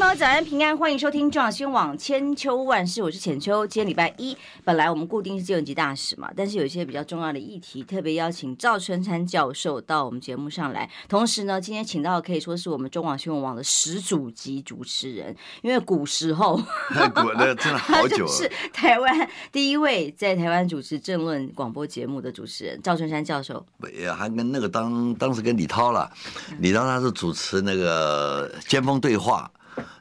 [0.00, 3.66] 早安平安，欢迎收听中广新闻网千秋万世，我是浅秋。
[3.66, 10.90] 今天礼拜一，本来我们固定是金融级大使嘛，但是有一些比较重要的议题，特别邀请赵春山教授到我们节目上来。
[11.08, 23.64] 同时呢，今天请到的可以说是我们中广新闻网的始祖级主持人，因为古时候，古那真的好久了，是台湾第一位在台湾主持政论广播节目的主持人赵春山教授。
[23.96, 26.10] 也还跟那个当当时跟李涛了，
[26.58, 29.48] 李涛他是主持那个尖峰对话。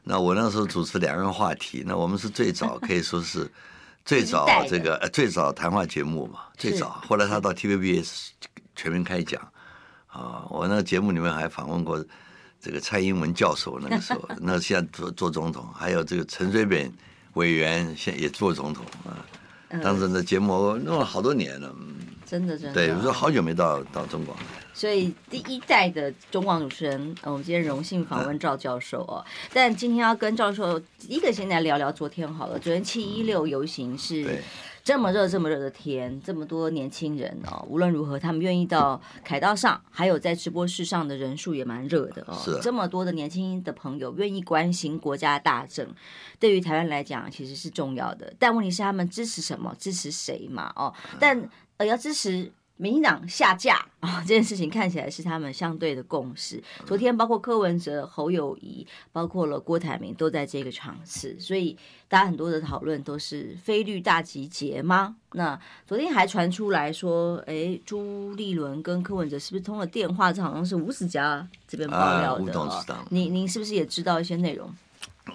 [0.03, 3.49] 那我那时候主持两岸话题，那我们是最早可以说是
[4.05, 7.01] 最早这个呃最早谈话节目嘛，最早。
[7.07, 8.29] 后来他到 TVBS
[8.75, 9.41] 全民开讲
[10.07, 12.03] 啊，我那个节目里面还访问过
[12.59, 16.91] 这个蔡英文教授，那个时候那现在做做总统，还有这个陈水扁
[17.33, 19.13] 委员现在也做总统啊。
[19.83, 21.73] 当时的节目弄了好多年了。
[22.29, 24.37] 真的真的，对，我说好久没到到中广，
[24.71, 29.25] 所以第一代的中广主持人，我们今天荣幸访问赵教授哦。
[29.51, 34.43] 但今天要跟教授一个先来聊聊昨天好了，昨天七一六游行是
[34.83, 42.37] 这么热这么热的天，这么多年轻人哦，无论如何他们愿意到凯道上，还有在直播室上的人数也蛮热的哦。
[42.45, 45.87] 是这么多的年轻的朋友愿意关心国家大政，
[46.39, 48.31] 对于台湾来讲其实是重要的。
[48.37, 50.71] 但问题是他们支持什么，支持谁嘛？
[50.75, 51.49] 哦，但。
[51.79, 56.61] 呃，要支持民进党下架啊， 这件事情看起来是他们相对的共识。
[56.85, 61.77] 昨天包括柯文哲、侯友谊，包括了郭台铭都在这个场次，所以
[62.09, 65.15] 大家很多的讨论都是非绿大集结吗？
[65.31, 65.57] 那
[65.87, 70.33] 昨天还传出来说，哎，朱立伦跟柯文哲是不是通了电话？
[70.33, 72.59] 这好像是吴子嘉这边爆料的。
[72.59, 74.69] 哦，您您是不是也知道一些内容？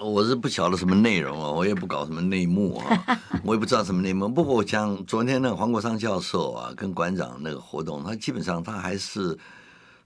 [0.01, 3.05] 我是不晓得什么内容啊，我也不搞什么内幕啊，
[3.45, 4.29] 我也不知道什么内幕。
[4.29, 9.37] 不过我讲昨天那个黄国昌教授啊，跟馆长那个活动，他基本上他还是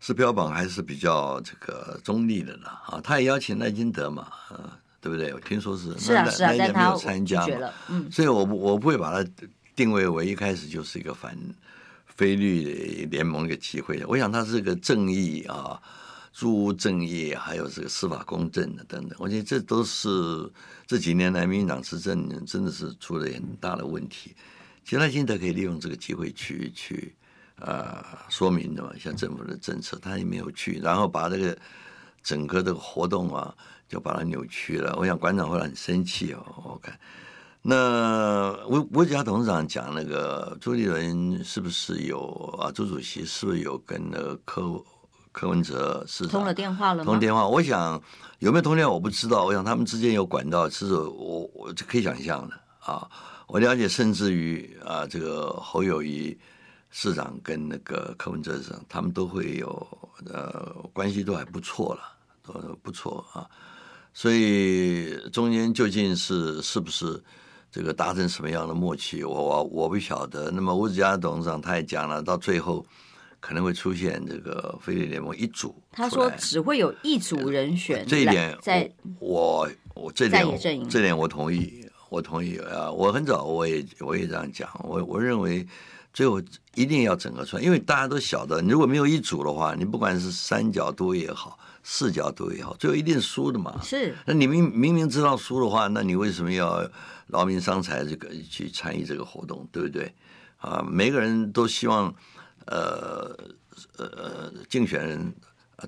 [0.00, 3.00] 是标榜还是比较这个中立的了啊。
[3.02, 5.32] 他也邀请赖金德嘛，啊，对不对？
[5.34, 9.30] 我听说是是啊是啊，但他没有参加嘛，嗯，所以我我不会把它
[9.76, 11.36] 定位为一开始就是一个反
[12.06, 14.02] 非绿联盟的机会。
[14.06, 15.80] 我想他是个正义啊。
[16.38, 20.08] 诸无正义，还有这个司法公正的等等，我觉得这都是
[20.86, 24.36] 这几年来民进党执政真的是出了很大的问题。
[24.84, 27.12] 其实赖清德可以利用这个机会去去
[27.56, 31.58] 呃说明的嘛，像政府的政策，他也没有去，然后把这个
[32.22, 33.52] 整个这个活动啊
[33.88, 34.94] 就把它扭曲了。
[34.96, 36.46] 我想馆长会很生气哦。
[36.64, 36.96] 我看
[37.62, 42.20] 那吴吴子嘉董事长讲那个朱立伦是不是有
[42.60, 42.70] 啊？
[42.70, 44.86] 朱主席是不是有跟那个客户？
[45.32, 47.04] 柯文哲是通了电话了吗？
[47.04, 48.00] 通电话，我想
[48.38, 49.44] 有没有通电话我不知道。
[49.44, 53.08] 我想他们之间有管道，其实我我就可以想象的啊。
[53.46, 56.36] 我了解，甚至于啊，这个侯友谊
[56.90, 59.68] 市长跟那个柯文哲市长，他们都会有
[60.26, 62.00] 呃关系都还不错了，
[62.42, 63.46] 都不错啊。
[64.12, 67.22] 所以中间究竟是是不是
[67.70, 70.50] 这个达成什么样的默契，我我我不晓得。
[70.50, 72.84] 那么吴子嘉董事长他也讲了，到最后。
[73.40, 78.04] 可能会出现这个非利联盟一组，他说只会有一组人选。
[78.06, 78.90] 这一点在
[79.20, 80.44] 我我这点
[80.88, 82.90] 这点我同意，我同意啊！
[82.90, 85.64] 我很早我也我也这样讲，我我认为
[86.12, 86.42] 最后
[86.74, 93.80] 一定要整合出来，因为大家都晓得，你如果没有一组的话，你不管是三角都也好，四角都也好，最后一定输的嘛。
[93.82, 96.84] 是，那你明明明知道输的话，那你为什么要
[97.28, 100.12] 劳民伤财这个去参与这个活动，对不对？
[100.56, 102.12] 啊，每个人都希望。
[102.68, 103.36] 呃
[103.96, 105.34] 呃，竞选人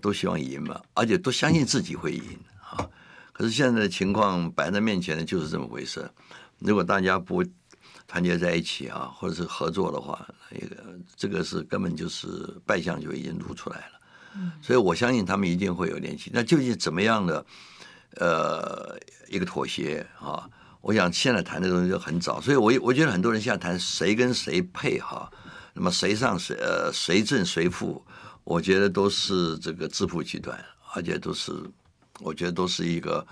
[0.00, 2.88] 都希望赢嘛，而且都相信自己会赢啊。
[3.32, 6.10] 可是现在的情况摆在面前的就是这么回事。
[6.58, 7.44] 如果大家不
[8.06, 10.76] 团结在一起啊，或者是合作的话，那个
[11.16, 12.26] 这个是根本就是
[12.66, 14.00] 败相就已经露出来了。
[14.60, 16.30] 所以我相信他们一定会有联系。
[16.32, 17.44] 那究竟怎么样的
[18.16, 18.98] 呃
[19.28, 20.48] 一个妥协啊？
[20.80, 25.30] 我想现在谈的东西就很早，所以我我觉得很多人现在谈谁跟谁配哈。
[25.72, 28.04] 那么谁上谁呃谁正谁负，
[28.44, 30.58] 我觉得都是这个资谱集团，
[30.94, 31.52] 而且都是
[32.20, 33.26] 我觉得都是一个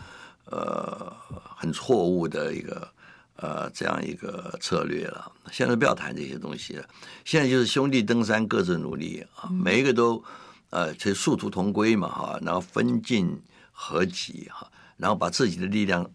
[0.46, 1.12] 呃
[1.56, 2.88] 很错误的一个
[3.36, 5.32] 呃这样一个策略了。
[5.50, 6.88] 现在不要谈这些东西了，
[7.24, 10.22] 现在就是兄弟登山各自努力啊，每一个都
[10.70, 13.40] 呃这殊途同归嘛哈，然后分进
[13.72, 16.08] 合集哈，然后把自己的力量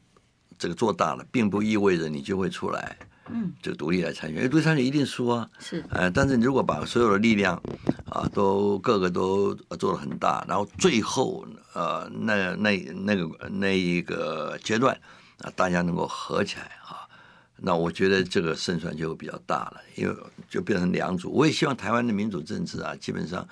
[0.57, 2.97] 这个做大了，并不意味着你就会出来。
[3.29, 5.49] 嗯，就独立来参选，因为独立参选一定输啊。
[5.59, 7.55] 是，呃，但是你如果把所有的力量
[8.09, 14.93] 啊，都各个都做的很大，然后最后呃，那那那个那一个阶段，
[15.39, 17.07] 啊，大家能够合起来啊，
[17.55, 20.15] 那我觉得这个胜算就比较大了，因为
[20.49, 21.31] 就变成两组。
[21.31, 23.47] 我也希望台湾的民主政治啊，基本上，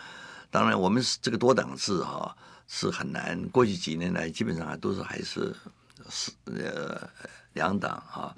[0.50, 2.36] 当然我们是这个多党制哈
[2.68, 3.42] 是很难。
[3.54, 5.56] 过去几年来，基本上还都是还是
[6.10, 7.10] 是呃
[7.54, 8.36] 两党啊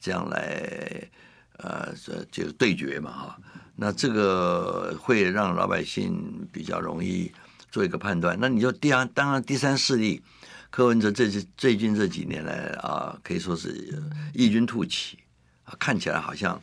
[0.00, 1.10] 这样来
[1.58, 3.38] 呃这这个对决嘛哈。
[3.74, 7.32] 那这个会让老百姓比较容易
[7.70, 8.36] 做一个判断。
[8.40, 10.20] 那你就第二，当然第三势力，
[10.68, 14.02] 柯文哲这最近这几年来啊，可以说是
[14.34, 15.18] 异军突起
[15.62, 16.60] 啊，看起来好像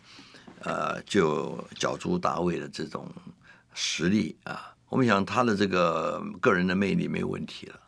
[0.59, 3.09] 呃就角逐大位的这种
[3.73, 4.73] 实力啊。
[4.89, 7.79] 我们想他的这个个人的魅力没有问题了。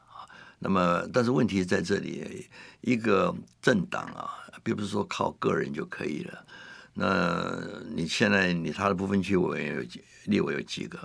[0.60, 2.48] 那么，但是问题在这里，
[2.82, 4.32] 一个政党啊，
[4.64, 6.46] 并不是说靠个人就可以了。
[6.94, 7.62] 那
[7.94, 10.98] 你现在你他的部分区委员有几立委有几个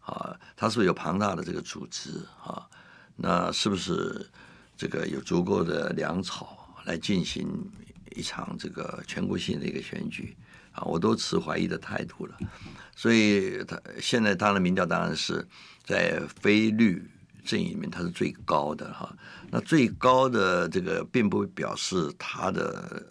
[0.00, 0.38] 啊？
[0.56, 2.64] 他是不是有庞大的这个组织啊？
[3.16, 4.24] 那是不是
[4.76, 7.48] 这个有足够的粮草来进行
[8.14, 10.36] 一场这个全国性的一个选举
[10.70, 10.84] 啊？
[10.84, 12.38] 我都持怀疑的态度了。
[12.94, 15.44] 所以他现在他的民调当然是
[15.84, 17.10] 在非绿
[17.44, 19.14] 阵营里面他是最高的哈。
[19.50, 23.02] 那最高的这个并不表示他的。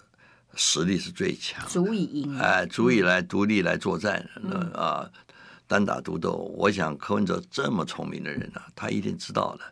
[0.56, 5.10] 实力是最强，足以赢，哎，足以来独立来作战，那啊，
[5.68, 6.32] 单打独斗。
[6.58, 9.64] 我想柯文哲这么聪明的人呢、啊，他一定知道的，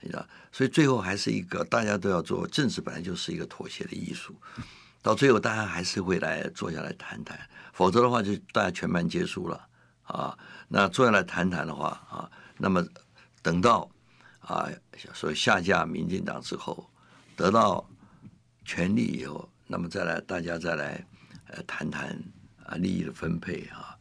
[0.00, 0.24] 你知道。
[0.52, 4.34] 所以最后还是一个大家都要做政治，本来就是一个妥协的艺术。
[5.02, 7.38] 到最后大家还是会来坐下来谈谈，
[7.72, 9.60] 否则的话就大家全盘皆输了
[10.04, 10.38] 啊。
[10.68, 12.82] 那坐下来谈谈的话啊，那么
[13.42, 13.90] 等到
[14.40, 14.68] 啊，
[15.14, 16.88] 所以下架民进党之后，
[17.36, 17.88] 得到
[18.64, 19.48] 权力以后。
[19.72, 21.06] 那么再来，大家再来，
[21.46, 22.08] 呃，谈谈
[22.64, 23.96] 啊，利益的分配啊，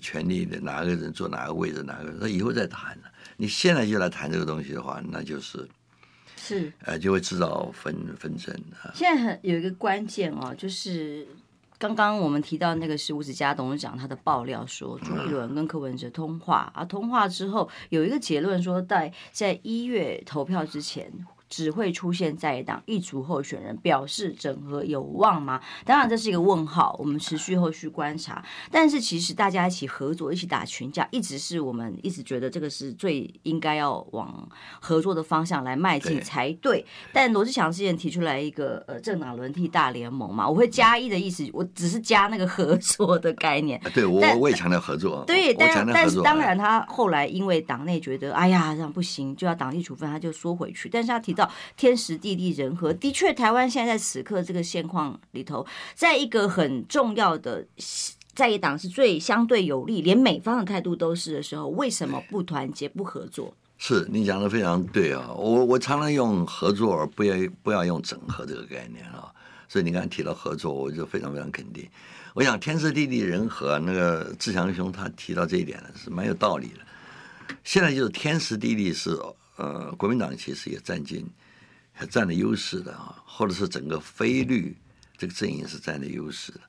[0.00, 3.12] 权力的哪个人坐哪个位置，哪个人，那以后再谈了。
[3.36, 5.68] 你现在就来谈这个东西的话，那就是
[6.36, 8.90] 是呃，就会制造纷纷争啊。
[8.94, 11.28] 现在很有一个关键哦，就是
[11.80, 21.10] 刚刚我们提到那个是吴子嘉董事长他的爆料说，朱一伦跟柯文哲通话、嗯、啊，通话之后有一个结论说，在在一月投票之前。
[21.50, 25.60] 只会出现在野党一组候选人，表示整合有望吗？
[25.84, 28.42] 当然这是一个问号，我们持续后续观察。
[28.70, 34.48] 但是其实大家一起合作，一起打群架，一直是我们一直觉得这个是最应该要往
[34.80, 36.70] 合作的方向来迈进才对。
[36.70, 43.80] 对，但罗志祥之前提出来一个呃政党轮替大联盟嘛，我会加一的意思，我只是加那个合作的概念。
[43.92, 45.24] 对，我我也强调合作。
[45.26, 50.88] 对，但但是当然他后来因为党内觉得哎呀这样不行，就要党纪处分，他就缩回去。
[50.88, 51.39] 但是他提到。
[51.76, 55.64] 天时地利人和，的确，台湾现在此刻这个现况里头，
[55.94, 57.64] 在一个很重要的
[58.34, 63.54] 在野党是最相对有利，连美方的态度都是的时候，为什么不团结不合作？
[63.76, 65.32] 是你讲的非常对啊！
[65.34, 69.32] 我我常常用合作，而不要不要用整合这个概念啊。
[69.68, 71.88] 所以你刚才提到合作，我就非常非常肯定。
[72.34, 77.54] 我想天时地利人和，那个志强兄他提到这一点呢，是蛮有道理的。
[77.64, 79.16] 现在就是天时地利是
[79.60, 81.28] 呃，国民党其实也占尽。
[81.92, 84.74] 还占了优势的啊，或者是整个非绿
[85.18, 86.60] 这个阵营是占了优势的，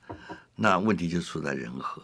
[0.56, 2.04] 那问题就出在人和。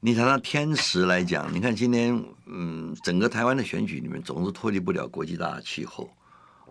[0.00, 6.10] 你谈到天时来讲，你看今天嗯，整个台湾的选举里面总是脱离不了国际大气候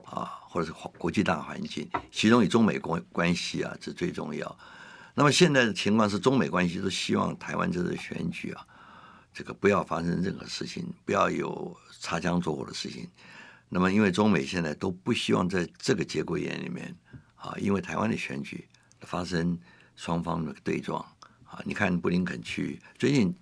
[0.06, 4.58] 啊，或者是国际大环境，其中以中美关关系啊这最重要。
[5.14, 8.66] 那么现在的情况是中美关系都希望台湾这次选举啊，
[9.32, 13.08] 这个不要发生任何事情，不要有擦枪走火的事情。
[13.74, 16.94] 那么，因为中美现在都不希望在这个节骨眼里面
[17.36, 18.68] 啊，因为台湾的选举
[19.00, 19.58] 发生
[19.96, 21.00] 双方的对撞
[21.46, 21.62] 啊。
[21.64, 23.34] 你看布林肯去，最近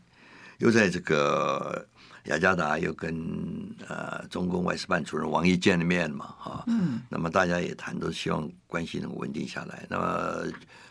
[0.60, 1.84] 又在这个
[2.26, 6.64] 雅加达又跟呃中共外事办主任王毅见了面嘛，哈。
[6.68, 7.02] 嗯。
[7.10, 9.88] 那么大家也谈，都希望关系能够稳定下来。
[9.90, 10.44] 那么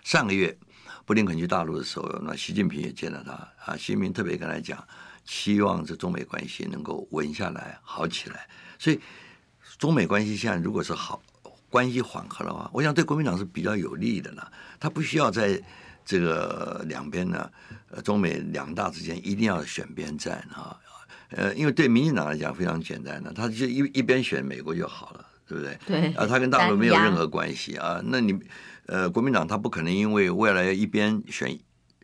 [0.02, 0.59] 上个月
[1.07, 3.33] 布林肯去大陆的时候，那习近平也见了他
[3.73, 3.76] 啊。
[3.76, 4.85] 习近平特别跟他讲，
[5.25, 8.49] 希望这中美关系能够稳下来、好起来。
[8.80, 8.99] 所以。
[9.78, 11.23] 中美关系现在如果是好
[11.70, 14.50] 关系缓和的话，我想对国民党是比较有利的了。
[14.80, 15.62] 他不需要在
[16.04, 17.49] 这个两边呢，
[17.90, 20.76] 呃，中美两大之间一定要选边站啊。
[21.30, 25.78] 呃，因为对民进党来讲非常简单的，他就一一边选美国就好了，对不对？
[25.87, 26.12] 对。
[26.14, 28.00] 啊，他跟大陆没有任何关系啊。
[28.04, 28.38] 那你
[28.87, 31.56] 呃，国民党他不可能因为未来要一边选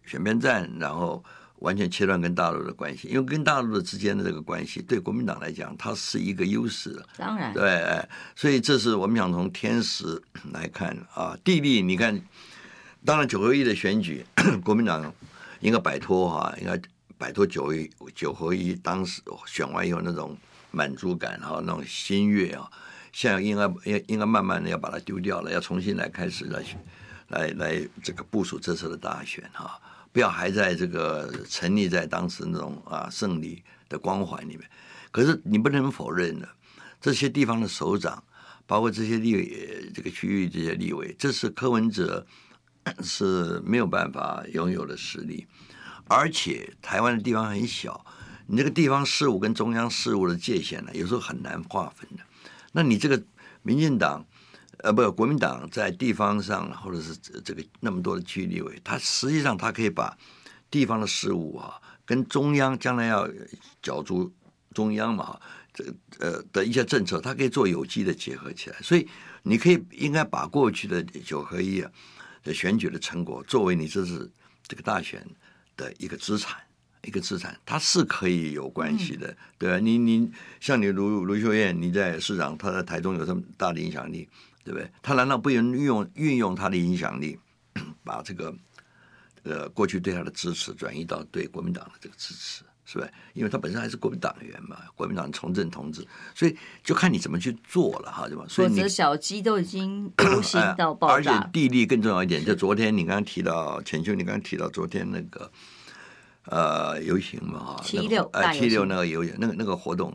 [0.05, 1.25] 选边站，然后。
[1.65, 7.03] 完全切断跟大陆的关系，因为跟大陆的之间的这个关系，对国民党来讲，它是一个优势。
[7.17, 8.07] 当然，对，
[8.37, 11.81] 所以这是我们想从天时 来看啊，地利。
[11.81, 12.21] 你看，
[13.05, 14.25] 当然九合一的选举，
[14.63, 15.11] 国民党
[15.61, 16.79] 应该摆脱哈，应该
[17.17, 20.37] 摆脱九一九合一当时选完以后那种
[20.71, 22.71] 满足感哈，那种心悦啊，
[23.11, 26.63] 现在应该应应该慢慢的要把它丢掉了，要重新来开始来
[27.29, 29.81] 来来这个部署这次的大选哈，
[30.15, 34.61] 不要还在这个沉溺在当时那种啊胜利的光环里面。
[35.11, 36.49] 可是你不能否认的，
[37.01, 38.23] 这些地方的首长，
[38.65, 42.25] 包括这些立这个区域这些立委，这是柯文哲
[43.03, 45.49] 是没有办法拥有的实力，
[46.07, 48.07] 而且台湾的地方很小。
[48.47, 52.23] 你这个地方事务跟中央事务的界限呢，有时候很难划分的。
[52.71, 53.21] 那你这个
[53.63, 54.25] 民进党，
[54.85, 60.15] 呃，不，国民党在地方上或者是这个那么多的区域立委，他实际上他可以把
[60.71, 63.27] 地方的事务啊，跟中央将来要
[63.81, 64.31] 角逐
[64.75, 65.41] 中央嘛，
[65.73, 65.83] 这
[66.19, 68.77] 呃的一些政策，他可以做有机的结合起来。
[68.83, 69.09] 所以
[69.43, 71.91] 你可以应该把过去的九合一啊
[72.43, 74.31] 的选举的成果，作为你这次
[74.69, 75.27] 这个大选
[75.79, 76.59] 的一个资产。
[77.07, 84.27] 一个资产，它是可以有关系的，对啊，你你像你卢卢秀燕，你在市长，他在台中有这么大的影响力，
[84.65, 84.91] 对不对？
[85.03, 87.39] 他难道不能运用运用他的影响力，
[88.03, 88.53] 把这个
[89.43, 93.13] 呃过去对他的支持转移到对国民党的这个支持，是不是？
[93.35, 98.45] 因为他本身还是国民党员嘛，国民党从政同志，所以就看你怎么去做了哈，对吧？
[98.49, 102.45] 所以你小鸡都已经 流行到爆炸，而且地利更重要一点。
[102.45, 105.51] 就昨天你刚刚提到浅秋，你刚刚提到昨天那个。
[106.47, 110.15] 呃，游行嘛，哈，七六，呃，七六那个游行，那个那个活动，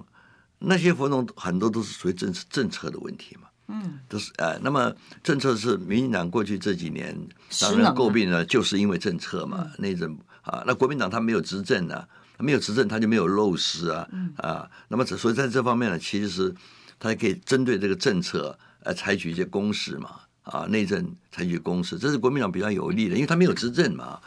[0.60, 4.92] 那些活动很多都是属于政策政策的问题嘛，嗯，就是呃，那么
[5.24, 7.16] 政策是民进党过去这几年
[7.62, 12.04] 让人诟病呢，就是因为政策嘛，那阵啊，那国民党他没有执政呢，
[12.40, 14.08] 没有执政他就没有漏失啊，
[14.38, 16.54] 啊，那么所以在这方面呢，其实
[17.00, 20.10] 他可以针对这个政策呃采取一些攻势嘛，
[20.42, 24.20] 啊，内政采取攻势，这是国民党比较有利的，因为他没有执政嘛。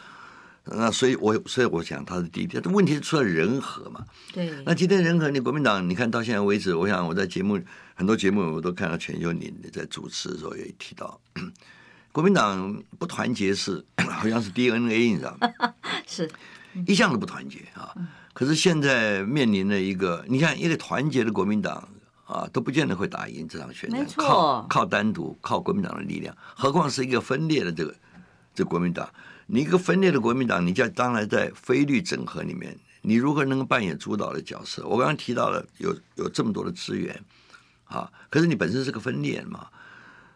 [0.65, 4.05] 那所以我，我所以我想他是第一点，但问题是出了人和嘛。
[4.31, 4.49] 对。
[4.65, 7.59] 那今天人和，你国民党，你看到现在为止，我想我在节目
[7.95, 11.19] 很多节目我都看到浅秋你在主持的时候也提到，
[12.11, 15.73] 国民党不团结是 好像是 DNA，你知道吗？
[16.07, 16.29] 是，
[16.87, 17.93] 一向都不团结啊。
[18.33, 21.87] 可是现在面临了一个，你看一个团结的国民党
[22.25, 24.05] 啊，都不见得会打赢这场选战。
[24.15, 27.95] 靠靠单独靠国民党的力量，何况是一个分裂的这个
[28.55, 29.07] 这国民党。
[29.45, 34.87] 你一个分裂的国民党，你在当然在非律整合里面，你如何能够扮演主导的角色？
[34.87, 37.23] 我刚刚提到了有有这么多的资源，
[37.93, 39.67] 啊，可是你本身是个分裂嘛，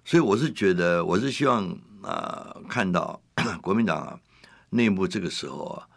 [0.05, 1.65] 所以我是觉得，我是希望
[2.03, 3.19] 啊、呃，看到
[3.61, 4.19] 国民党啊
[4.69, 5.87] 内部这个时候啊，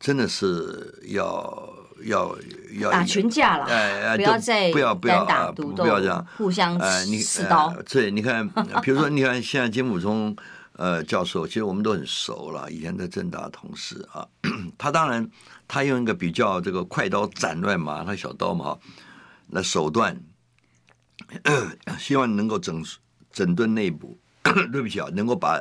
[0.00, 2.36] 真的是要要
[2.80, 6.78] 要打群架了，哎，不要再不要不要打独斗，不要这样互相
[7.22, 7.72] 刺刀。
[7.88, 8.48] 对、呃，你看，
[8.82, 10.36] 比如说，你看现在金溥聪。
[10.76, 14.26] 呃，教授，其实我们都很熟了，以前在政大的同事啊。
[14.76, 15.30] 他当然，
[15.68, 18.76] 他用一个比较这个快刀斩乱麻，他小刀嘛，
[19.46, 20.20] 那手段，
[21.98, 22.84] 希望能够整
[23.30, 24.18] 整顿内部。
[24.70, 25.58] 对不起啊，能够把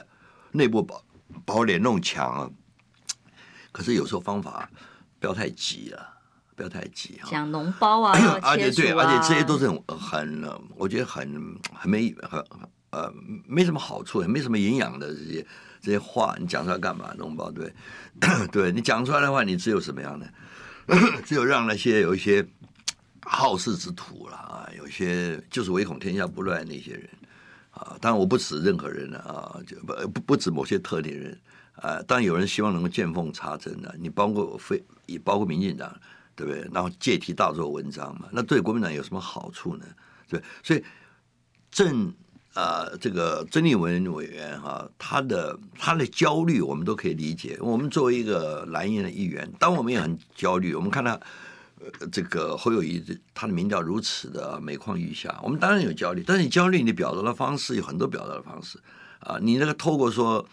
[0.51, 1.03] 内部保
[1.45, 2.49] 保脸弄强啊。
[3.71, 4.69] 可是有时候方法
[5.19, 6.05] 不要太急了，
[6.55, 7.27] 不要太急啊。
[7.29, 10.43] 讲脓包啊，啊而且对，而且这些都是很很，
[10.75, 12.43] 我觉得很很没很。
[12.91, 13.11] 呃，
[13.47, 15.47] 没什么好处，也没什么营养的这些
[15.81, 17.11] 这些话，你讲出来干嘛？
[17.17, 17.73] 脓包对，
[18.51, 20.31] 对你讲出来的话，你只有什么样的？
[21.25, 22.47] 只有让那些有一些
[23.25, 27.09] 好事之徒了啊，有些就是唯恐天下不乱那些人
[27.71, 27.97] 啊。
[27.99, 31.39] 当然我不指任何人了啊，就不不不指某些特定人
[31.75, 32.01] 啊。
[32.07, 35.93] 当然有人希望能够见缝插针的，你包括非也包括民进党，
[36.35, 36.69] 对不对？
[36.73, 39.85] 然后借题大做文章嘛，那对国民党有什么好处呢？
[40.29, 40.83] 对，所以
[41.71, 42.13] 正。
[42.55, 47.57] 啊、这个曾丽文委员哈、啊，他的他的焦虑我们都可以理解。
[47.59, 50.75] 我们作为一个蓝营的议员，当我们也很焦虑。
[50.75, 51.19] 我们看到，
[52.11, 56.23] 这个侯友宜他的民调如此的每况愈下，我们当然有焦虑。
[56.25, 58.79] 但是你焦虑，你表达的方式有很多表达的方式
[59.19, 59.37] 啊。
[59.41, 60.45] 你那个透过说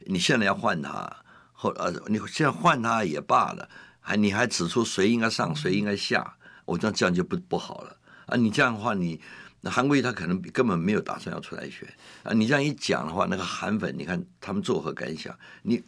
[0.00, 1.16] 你现在要换他，
[1.52, 3.68] 或呃你现在换他也罢了，
[4.00, 8.36] 还你还指出谁应该上，谁应该下，我觉得这样就不不好了啊。
[8.36, 9.20] 你这样的话你。
[9.60, 11.92] 那韩国瑜他可能根本没有打算要出来选
[12.22, 12.32] 啊！
[12.32, 15.36] 你这样一讲的话，那个韩粉，你看他们作何感想？
[15.62, 15.82] 你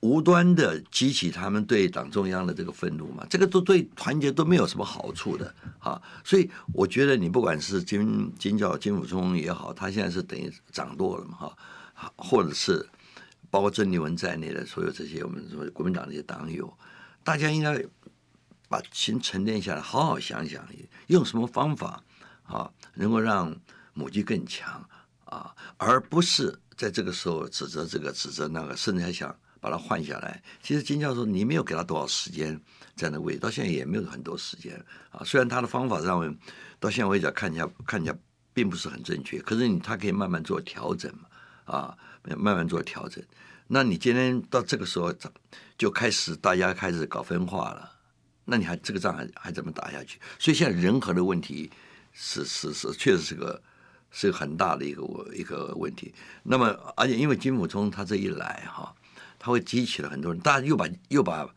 [0.00, 3.26] 无端的激起他们对党中央的这个愤怒嘛？
[3.28, 6.00] 这个都对团结都没有什么好处的啊！
[6.24, 11.36] 所以我觉得你不管是金金教金溥聪也好，他现在是等于掌舵了嘛
[11.94, 12.88] 哈，或者是
[13.50, 16.72] 包括郑丽文在内的所有这些我们说国民党的一些党友，
[17.24, 17.84] 大家应该
[18.68, 20.66] 把心沉淀下来，好好想想
[21.08, 22.02] 用什么方法。
[22.48, 23.54] 啊，能够让
[23.92, 24.82] 母鸡更强
[25.26, 30.42] 啊，而不是在这个时候指责这个指责那个，甚至还想把它换下来。
[30.62, 32.60] 其实金教授，你没有给他多少时间
[32.94, 35.22] 在那位，到现在也没有很多时间啊。
[35.24, 36.38] 虽然他的方法上面
[36.78, 38.18] 到现在为止看起来看起来
[38.52, 41.28] 并不是很正确，可是你他可以慢慢做调整嘛，
[41.64, 41.98] 啊，
[42.36, 43.22] 慢慢做调整。
[43.68, 45.14] 那你今天到这个时候，
[45.76, 47.92] 就开始大家开始搞分化了，
[48.46, 50.18] 那你还这个仗还还怎么打下去？
[50.38, 51.70] 所以现在人和的问题
[52.12, 53.62] 是是是，确实是个
[54.10, 55.02] 是个很大的一个
[55.34, 56.14] 一个问题。
[56.42, 58.94] 那么，而且因为金溥聪他这一来哈，
[59.38, 61.48] 他会激起了很多人，大家又把又把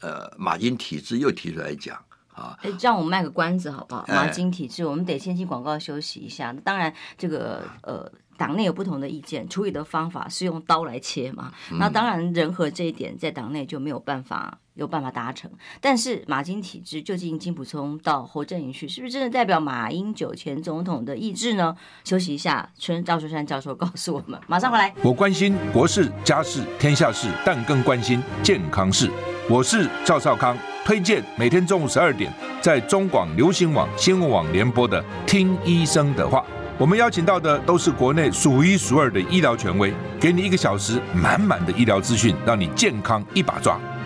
[0.00, 1.96] 呃马金体制又提出来讲
[2.32, 2.58] 啊。
[2.62, 4.04] 哎，让我们卖个关子好不好？
[4.08, 6.52] 马金体制，我们得先进广告休息一下。
[6.64, 8.10] 当然，这个呃。
[8.38, 11.52] 党内有不同的意见，处理的方法是用刀来切嘛？
[11.78, 15.50] 那当然，人和这一点在党内就没有办法有办法达成。
[15.80, 21.76] 但是马金体制究竟金普聪到侯阵营去，是不是真的代表马英九前总统的意志呢？
[22.04, 24.94] 休息一下，春赵春山教授告诉我们，马上回来。
[25.02, 29.10] 我关心国事、家事、天下事，但更关心健康事。
[29.50, 36.38] 我是赵少康，推荐每天中午十二点在中广流行网、新闻网联播的《听医生的话》。
[36.78, 43.78] 我们邀请到的都是国内数一数二的医疗权威，给你一个小时满满的医疗资讯，让你健康一把抓。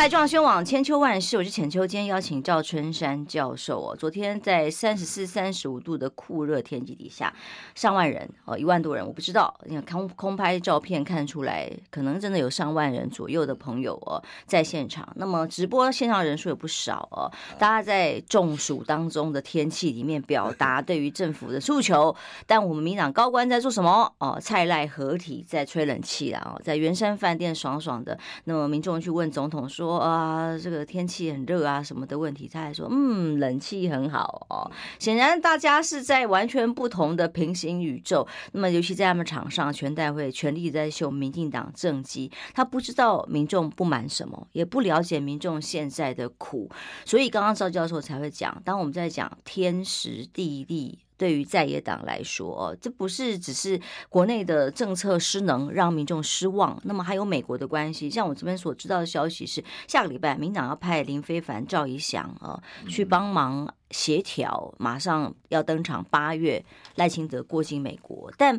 [0.00, 1.86] 来，中央网千秋万世，我是浅秋。
[1.86, 3.94] 今天邀请赵春山教授哦。
[3.94, 7.30] 昨天在三十四、三十五度的酷热天气底下，
[7.74, 9.54] 上万人哦，一万多人，我不知道。
[9.66, 15.06] 你看空空拍照片看出来，可能真的有上万人左右的朋友哦在现场。
[15.16, 17.30] 那么直播线上人数也不少哦。
[17.58, 22.16] 大家在中暑当中的天气里面表达对于政府的诉求，
[22.46, 24.10] 但我们民党高官在做什么？
[24.16, 28.18] 哦，蔡赖合体在吹冷气啦哦，在圆山饭店爽爽的。
[28.44, 29.89] 那么民众去问总统说。
[29.90, 34.70] 说啊，这个天气很热啊，什么的问题，他还说，嗯，冷气很好哦。
[35.00, 38.26] 显然大家是在完全不同的平行宇宙。
[38.52, 46.70] 那么，尤其在他们场上，全代会全力在秀民进党政绩，他不知道民众不满什么，也不了解民众现在的苦。
[47.04, 51.00] 所以，刚刚赵教授才会讲，当我们在讲天时地利。
[51.20, 53.78] 对于在野党来说，这不是只是
[54.08, 58.08] 国内的政策失能让民众失望，那么还有美国的关系。
[58.08, 66.02] 像我这边所知道的消息是，下个礼拜民党要派林非凡、赵怡翔啊去帮忙协调，马上要登场。
[66.08, 68.58] 八月赖清德过境美国，但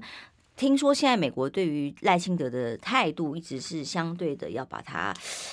[0.55, 5.11] 听说现在美国对于赖清德的态度一直是相对的，要把它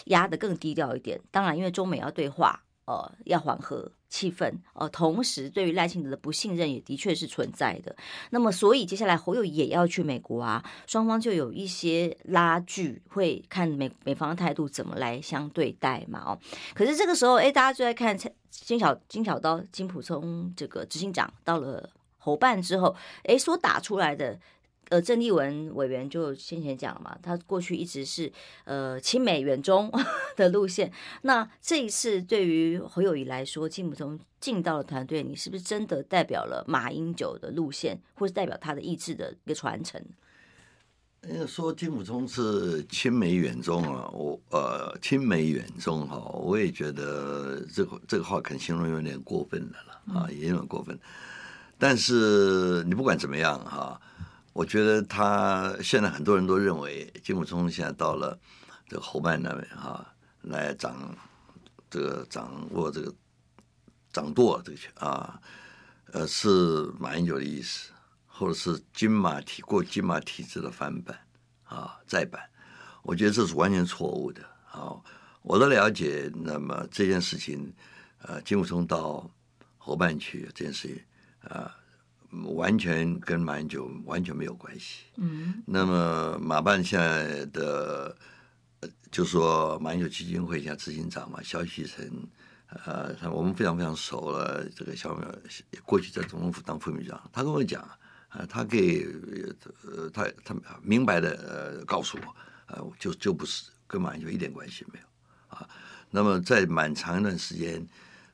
[0.08, 1.18] 压得更低调一点。
[1.30, 2.60] 当然，因为中美要对话。
[2.88, 7.94] 呃，要缓和气氛，呃，同时对于赖清德的不信任也的确是存在的。
[8.30, 16.22] 那么，所以接下来侯友也要去美国啊，双方就有一些拉锯，会看美美方的态度怎么来相对待嘛。
[16.24, 16.38] 哦，
[16.74, 18.16] 可是这个时候，哎，大家就在看
[18.50, 24.40] 金小金小刀金溥聪这个执行长到了侯办之后，哎，所打出来的。
[24.90, 28.32] 呃，郑丽文委员就先前讲了嘛，他过去一直是
[28.64, 29.92] 呃亲美远中
[30.34, 30.90] 的路线。
[31.22, 40.02] 那这一次对于侯友宜来说，金溥聪进到了团队，你是不是真的代表了马英九的路线，或是代表他的意志的一个传承？
[41.46, 50.98] 说金溥聪是亲美远中啊，我呃亲美远中哈，我也觉得这个这个话可能形容有点过分的了啊，也有点过分。
[51.76, 54.00] 但是你不管怎么样哈。
[54.58, 58.36] 我觉得他现在很多人都认为金溥聪现在到了
[58.88, 60.04] 这个侯办那边啊，
[60.42, 61.16] 来掌
[61.88, 63.14] 这个掌握这个
[64.12, 65.40] 掌舵这个权啊，
[66.06, 67.92] 呃，是马英九的意思，
[68.26, 71.16] 或者是金马体过金马体制的翻版
[71.62, 72.42] 啊再版，
[73.02, 74.42] 我觉得这是完全错误的
[74.72, 74.90] 啊。
[75.42, 77.72] 我的了解，那么这件事情，
[78.22, 79.30] 呃，金溥聪到
[79.76, 81.00] 侯办去这件事情
[81.48, 81.72] 啊。
[82.54, 85.04] 完全跟马英九完全没有关系。
[85.16, 88.14] 嗯，那么马办现在的，
[89.10, 92.06] 就说马英九基金会现在执行长嘛，萧旭成，
[92.84, 94.62] 呃，他我们非常非常熟了。
[94.76, 95.18] 这个萧
[95.84, 97.82] 过去在总统府当副秘书长，他跟我讲，
[98.28, 99.06] 啊，他给，
[99.84, 101.30] 呃，他他明白的
[101.78, 102.36] 呃告诉我，
[102.66, 105.06] 呃，就就不是跟马英九一点关系没有
[105.56, 105.68] 啊。
[106.10, 107.86] 那么在蛮长一段时间。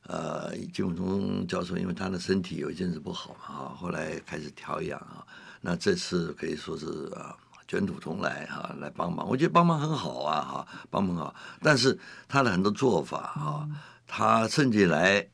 [0.07, 5.27] 呃，金溥聪教授因为他的身体有一阵子不好嘛，啊，后来开始调养啊，
[5.63, 7.35] 那这次可以说是啊
[7.67, 13.67] 卷土重来哈，啊，来帮忙，我觉得帮忙很好啊哈，帮忙好，但是他的很多做法啊，
[14.07, 15.27] 他甚至来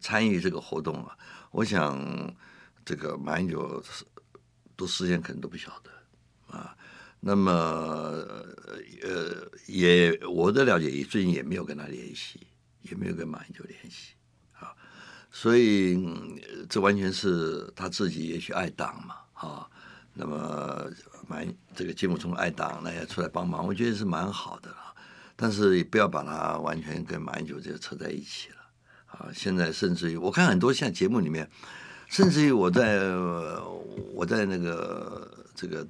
[0.00, 1.16] 参与这个活动啊，
[1.50, 2.34] 我想
[2.82, 3.82] 这个马英九
[4.76, 6.74] 都事先可能都不晓得啊，
[7.20, 7.52] 那么
[9.02, 12.40] 呃也我的了解，也最近也没有跟他联系，
[12.82, 14.14] 也没有跟马英九联系
[14.58, 14.74] 啊，
[15.30, 15.98] 所以、
[16.68, 19.68] 这完全是他自己也许爱党嘛啊。
[20.12, 20.90] 那么
[21.28, 21.38] 马
[21.74, 24.94] 这个金溥聪爱党，那也出来帮忙，我觉得是蛮好的啊。
[25.36, 28.56] 但是也不要把它完全跟马英九这个扯在一起了
[29.06, 29.28] 啊！
[29.32, 31.48] 现在甚至于我看很多现在节目里面，
[32.08, 33.00] 甚至于我在
[34.12, 35.86] 我在那个这个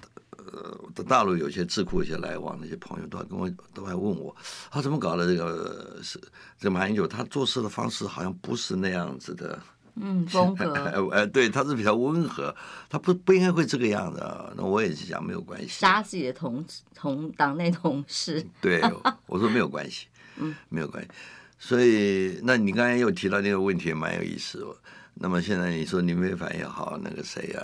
[0.53, 4.35] 呃大陆有些智库一些来往，那些朋友都还跟我都还问我，
[4.71, 5.27] 他怎么搞的？
[5.27, 6.21] 这个是
[6.59, 9.59] 这马英九他做事的方式好像不是那样子的。
[9.97, 10.73] 嗯，风格
[11.13, 12.55] 哎，对，他是比较温和，
[12.89, 14.51] 他不不应该会这个样子啊。
[14.57, 18.43] 那我也是讲没有关系，杀自己的同同党内同事。
[18.61, 18.81] 对，
[19.27, 20.07] 我说没有关系，
[20.39, 21.11] 嗯，没有关系。
[21.59, 24.75] 所以，那你刚才又提到那个问题，蛮有意思哦。
[25.15, 27.61] 那么现在你说林飞凡也好，那个谁啊，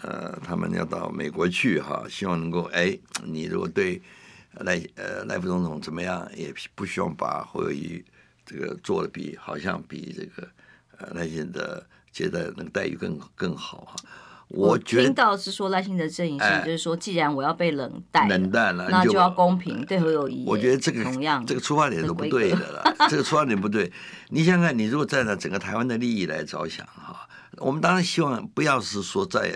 [0.00, 4.00] 呃，他们要到美国去哈，希望能够哎，你如果对
[4.60, 8.04] 赖呃赖副总统怎么样，也不希望把侯友谊
[8.46, 10.48] 这个做的比好像比这个。
[10.96, 13.96] 呃，赖清德接待那个待遇更更好哈，
[14.46, 20.44] 我觉得听到是说赖清德阵营是就是说，既然我要被冷淡，冷淡了，那就要公平对侯友谊。
[20.46, 23.90] 我觉得这个同样这个出发点都不对的了，这个出发点不对。
[24.28, 27.13] 你想想看，你如果站在整个台湾的利益来着想哈，
[27.58, 29.50] 我们当然希望不要是说在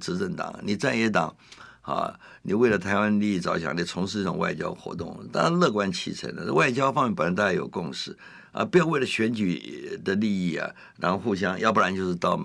[0.00, 1.36] 执政党，你在野党
[1.82, 6.52] 啊，你为了台湾利益着想，你从事一种外交活动，当然乐观其成的。
[6.52, 8.16] 外交方面本来大家有共识。
[8.52, 12.36] 啊，不要为了选举的利益啊，然后互相，要不然就是到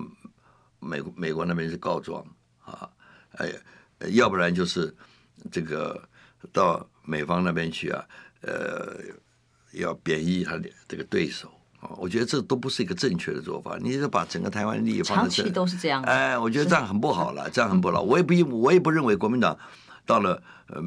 [0.78, 2.24] 美美国那边去告状
[2.64, 2.88] 啊，
[3.32, 3.52] 哎，
[4.10, 4.94] 要不然就是
[5.50, 6.00] 这个
[6.52, 8.04] 到美方那边去啊，
[8.42, 8.96] 呃，
[9.72, 11.50] 要贬义他的这个对手，
[11.96, 13.78] 我觉得这都不是一个正确的做法。
[13.80, 16.02] 你是把整个台湾利益放在这，长期都是这样。
[16.02, 18.00] 哎，我觉得这样很不好了，这样很不好。
[18.00, 19.56] 我也不我也不认为国民党。
[20.04, 20.80] 到了呃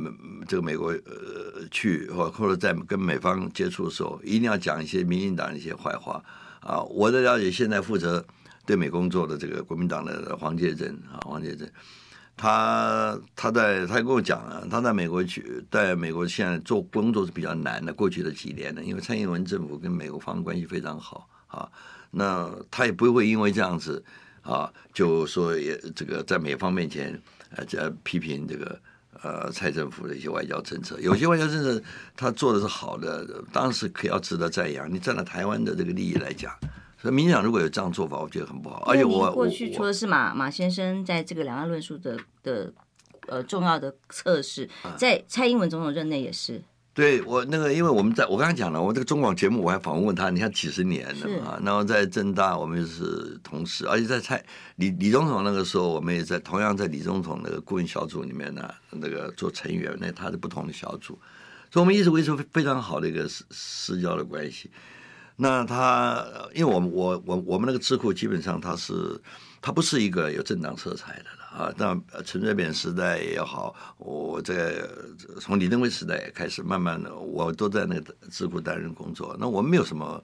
[0.48, 6.24] 这个美国呃去或或者在跟美方接触的时候，一定要讲一些民进党的一些坏话
[6.62, 6.82] 啊！
[6.84, 8.26] 我的了解，现在负责
[8.66, 11.68] 对美工作的这个国民党的黄介正啊，黄介正，
[12.40, 21.70] 他他在他跟我讲了，他在美国去，在美国现在做工作是比较难的，过去的几年呢，因为蔡英文政府跟美国方关系非常好啊，
[22.12, 24.02] 那他也不会因为这样子
[24.42, 27.22] 啊，就说也这个在美方面前
[27.58, 28.80] 呃这批评这个。
[29.22, 31.84] 呃，蔡政府的一些外交政策，有些外交政策
[32.16, 34.90] 他做的是好的，当时可要值得赞扬。
[34.90, 36.54] 你站在台湾的这个利益来讲，
[37.02, 38.84] 所以民进党如果有这样做法，我觉得很不好。
[38.86, 42.72] 而且我过去除了是马马先生在这个两岸论述的的
[43.28, 46.62] 呃重要的测试，在蔡英文总统任内也是。
[46.92, 54.44] 对我那个，因为我们在我刚才讲了，我这个中广节目我还访问他，你看几十年了嘛，然后在政大我们就是同事，而且在蔡
[54.76, 61.18] 李李总统那个时候，我们也在同样在李总统那个顾问小组里面呢，那个做成员，那他是不同的小组，
[61.72, 64.70] 所以我们一直维持非常好的一个私私交的关系。
[65.42, 69.20] 那他因为我们我我我们那个智库基本上他是
[69.62, 71.26] 他不是一个有政党色彩的。
[71.50, 74.76] 啊，那陈水扁时代也好，我在
[75.42, 79.36] 从李登辉时代开始，慢慢的我都在那个智库担任工作。
[79.40, 80.24] 那我们没有什么，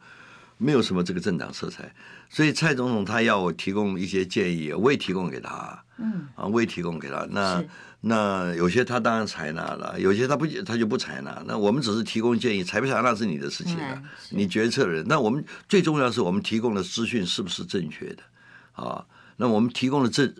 [0.57, 1.91] 没有什么这个政党色彩，
[2.29, 5.83] 所以蔡总统他要我提供一些建议，我也提供给他。
[5.97, 7.27] 嗯，啊，我也提供给他。
[7.31, 7.61] 那
[8.07, 11.41] 那有些他当然采纳了，有些他不他就不采纳。
[11.47, 15.03] 那我们只是提供建议，采不采纳是你的事情啊，你决策的人。
[15.07, 18.21] 那我们最重要的是我们提供的资讯是不是正确的
[18.73, 19.03] 啊？
[19.37, 20.31] 那我们提供的正。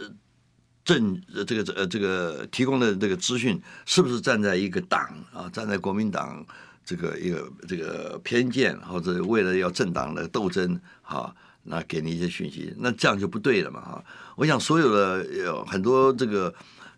[0.86, 5.02] 政这个呃这个提供的这个资讯是不是站在一个党
[5.34, 6.46] 啊，站在国民党
[6.86, 14.06] 这个一个这个偏见，或者为了要政党的斗争啊，那给你一些讯息，那这样就不对了嘛哈。
[14.36, 16.54] 我想所有的有很多这个。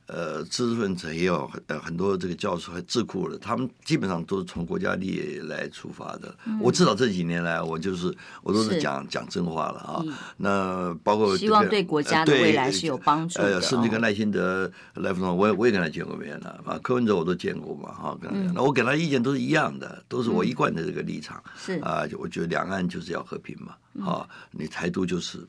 [0.07, 6.33] 呃，知识分子也有呃很多这个教授和智库的，他们基本上都是从国家利益来出发的。
[6.45, 10.03] 嗯、我至少这几年来，我就是我都是讲是讲真话了啊。
[10.37, 13.55] 那包括、这个、希望对国家的未来是有帮助的。
[13.55, 16.79] 呃，甚至跟赖清德、赖副总，我也我也跟他见过面了啊。
[16.81, 18.53] 柯文哲我都见过嘛，哈，跟他讲。
[18.53, 21.43] 那我给他意见都是一样的，都是我一贯的这个立场。
[21.57, 23.75] 是啊，就我觉得两岸就是要和平嘛，
[24.09, 25.45] 啊，你台独就是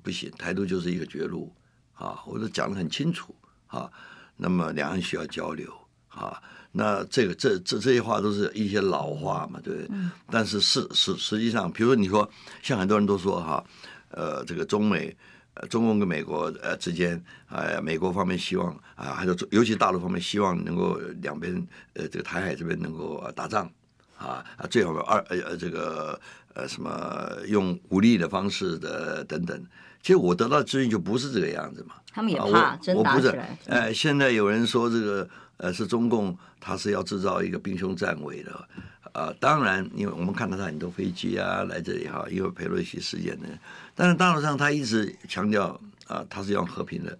[0.00, 1.52] 不行，台独就是一个绝路
[1.94, 3.34] 啊，我都讲得很清楚。
[3.66, 3.90] 啊，
[4.36, 5.72] 那么两岸需要交流
[6.08, 6.40] 啊，
[6.72, 9.88] 那这个这这这些话都是一些老话嘛，对不对？
[9.90, 12.28] 嗯、但是实实实际上，比如说你说，
[12.62, 13.64] 像很多人都说哈，
[14.10, 15.14] 呃，这个中美，
[15.54, 21.54] 呃，中共跟美国呃之间，呃，美国方面希望啊，还有尤其大陆方面希望能够两边
[21.94, 23.70] 呃这个台海这边能够打仗
[24.16, 26.18] 啊啊，最好二呃这个
[26.54, 29.66] 呃什么用武力的方式的等等。
[30.06, 31.96] 其实我得到的资讯就不是这个样子嘛。
[32.14, 33.58] 他们也怕真打起来。
[33.66, 38.68] 哎，现在有人说这个呃是中共，他是要制造一个兵凶战危的。
[39.12, 43.48] 啊，当然，因为我们看到他很多飞机啊来这里哈，因为佩洛西事件呢。
[43.96, 47.18] 但是大陆上他一直强调啊，他是用和平的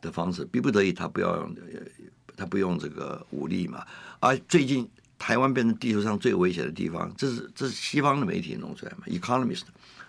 [0.00, 1.54] 的方式，逼不得已他不要用，
[2.36, 3.86] 他不用这个武力嘛。
[4.18, 9.60] 而最近台湾变成地球上最危险的地方，这是这是西方的媒体弄出来嘛，《Economist》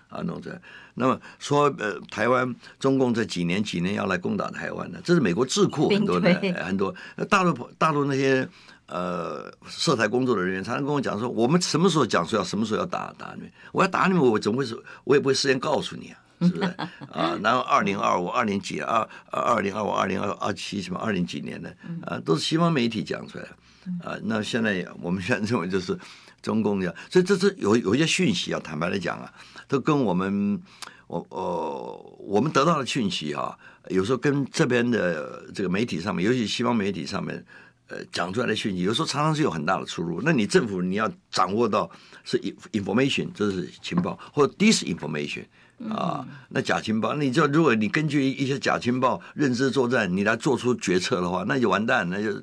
[0.10, 0.60] 啊弄出来。
[0.96, 6.34] 那么说呃，台湾中共这几年几年要来攻打台湾的，这是美国智库很多的
[6.66, 6.94] 很多
[7.30, 8.48] 大陆大陆那些。
[8.92, 13.52] 呃，涉台工作的人员常常跟我讲说，我们什么时候讲说要什么时候要打打你们？
[13.72, 14.76] 我要打你们，我怎么会是？
[15.04, 16.72] 我也不会事先告诉你啊， 是不是？
[17.12, 24.18] 啊，然后二零二五、二零几、二二零二五、二零二二七什么二零几年的啊，都是西方媒体讲出来的啊。
[24.24, 25.96] 那现在我们现在认为就是
[26.42, 29.32] 中共这样，所以这是有有一些讯息啊，坦白来讲啊，
[29.70, 30.62] 都跟我们
[31.08, 37.46] 我呃我们得到的讯息啊，有时候跟这边的这个媒体上面，尤其西方媒体上面。
[37.92, 40.22] 呃，讲出来的讯息有时候常常是有很大的出入。
[40.22, 41.90] 那你政府你要掌握到
[42.24, 42.40] 是
[42.72, 45.44] information，这是情报，或者 disinformation
[45.90, 52.40] 啊，那假情报，那你就如果你根据一些假情报认知作战，你来做出决策的话，那就完蛋，那就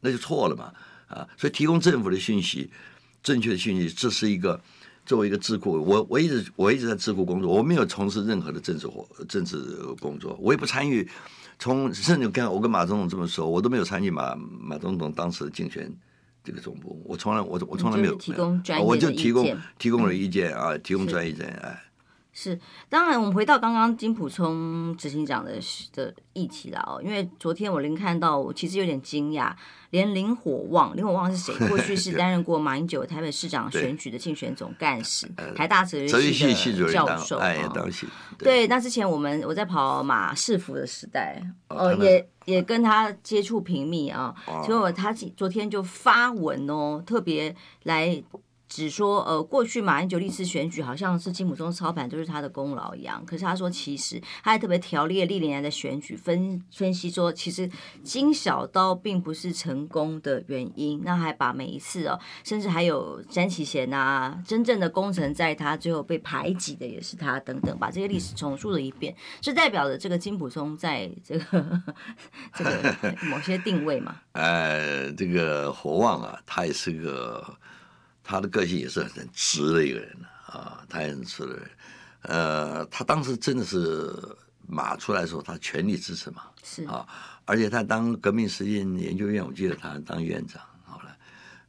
[0.00, 0.72] 那就错了嘛
[1.08, 1.28] 啊！
[1.36, 2.70] 所以提供政府的讯息，
[3.22, 4.58] 正确的讯息，这是一个
[5.08, 9.56] 作为一个智库，我我一直我一直在智库工作，我没有从事任何的政治活政治
[10.00, 11.08] 工作，我也不参与。
[11.58, 15.90] 从甚至跟我跟马总统这么说，我都没有参与马马总统当时的竞选
[16.44, 21.82] 这个总部，我从来我我从来没有提供专业我就提供提供了意见啊，提供专业意见哎。
[22.40, 22.56] 是，
[22.88, 25.54] 当然我们回到刚刚金普聪执行长的
[25.92, 29.52] 的议题了哦，因为昨天我临看到，我其实有点惊讶。
[29.90, 31.52] 连林火旺，林火旺是谁？
[31.66, 37.38] 过去是担任过马英九台北市长选举的竞选总干事，台大哲学系的教授。
[37.38, 37.58] 哎，
[38.38, 48.22] 对，那之前我们我在跑马市府的时代，哦，也也跟他接触频密啊，结果他昨天就发文哦，特别来。
[48.68, 53.24] 只说呃，过去马英九历次选举好像是金溥聪操盘，都是他的功劳一样。
[53.24, 57.70] 可是他说，其实他还特别条列历年来的选举分分析说，其实
[58.04, 61.00] 金小刀并不是成功的原因。
[61.02, 71.82] 那还把每一次哦，甚至还有詹启贤呐，真正的功臣在他，最后被排挤的也是他等等，把这些历史重述了一遍，是代表着这个金溥聪在这个
[72.54, 74.16] 这个某些定位嘛？
[74.32, 77.56] 呃，这个火旺啊，他也是个。
[78.28, 80.14] 他的个性也是很直的一个人
[80.48, 81.70] 啊，他也很直的人。
[82.20, 84.14] 呃，他当时真的是
[84.66, 87.08] 马出来的时候，他全力支持马，是啊，
[87.46, 91.16] 而且他当革命实践研究院，我记得他当院长，好了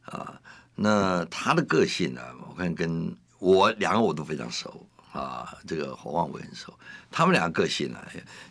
[0.02, 0.38] 啊。
[0.74, 6.78] 那他的个性呢，我看跟我两个我都非常熟啊，这个侯望伟很熟。
[7.10, 7.98] 他们两个个性呢，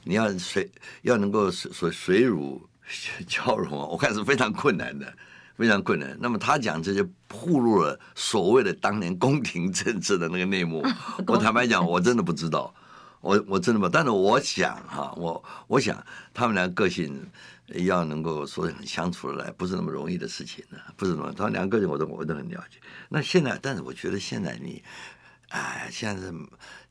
[0.03, 0.67] 你要水
[1.03, 2.67] 要能够水水乳
[3.27, 5.13] 交融啊，我看是非常困难的。
[5.59, 6.17] 非常困难。
[6.21, 10.81] 那么他讲这些，暴露了所谓的当年宫廷政治的那个内幕。
[11.27, 12.73] 我坦白讲，我真的不知道，
[13.19, 13.89] 我我真的不。
[13.89, 16.01] 但是我想哈，我我想
[16.33, 17.29] 他们俩个性
[17.67, 21.33] 要能够说很相处得来，不是那么容易的事情呢，不是那么。
[21.33, 22.79] 他们两个个性我都我都很了解。
[23.09, 24.81] 那现在，但是我觉得现在你，
[25.49, 26.33] 哎，现在是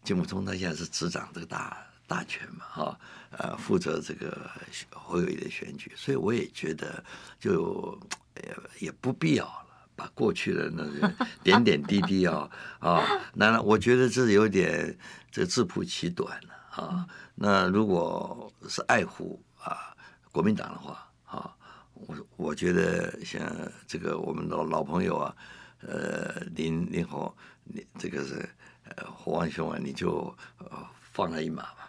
[0.05, 1.75] 金溥聪他现在是执掌这个大
[2.07, 2.99] 大权嘛，哈，
[3.31, 4.51] 呃，负责这个
[4.91, 7.05] 侯友谊的选举，所以我也觉得
[7.41, 7.99] 就。
[8.39, 11.13] 也也不必要了，把过去的那个
[11.43, 13.03] 点点滴滴啊啊，
[13.35, 14.97] 那我觉得这有点
[15.29, 17.05] 这自曝其短了啊。
[17.35, 19.93] 那如果是爱护啊
[20.31, 21.53] 国民党的话啊，
[21.95, 23.43] 我我觉得像
[23.89, 25.37] 这个我们的老朋友啊，
[25.81, 28.49] 呃林林火，你这个是
[28.85, 31.88] 呃火旺兄啊，你就呃放他一马吧。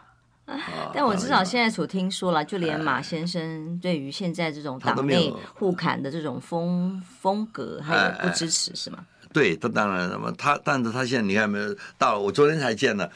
[0.93, 9.05] 但我至少现在所听说了，就连马先生对于现在这种党内互砍的这种风风格，他也不支持，是吗？
[9.31, 13.09] 对，他当然了嘛，他但是他现在你看没有到，我昨天才见了，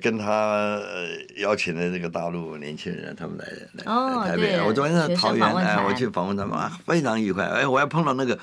[0.00, 0.80] 跟他
[1.38, 8.38] 邀请的那个大陆年轻人，他们来来台北，我昨天在桃园，哎，我去访问他们，非常愉快，哎，我还碰到那个。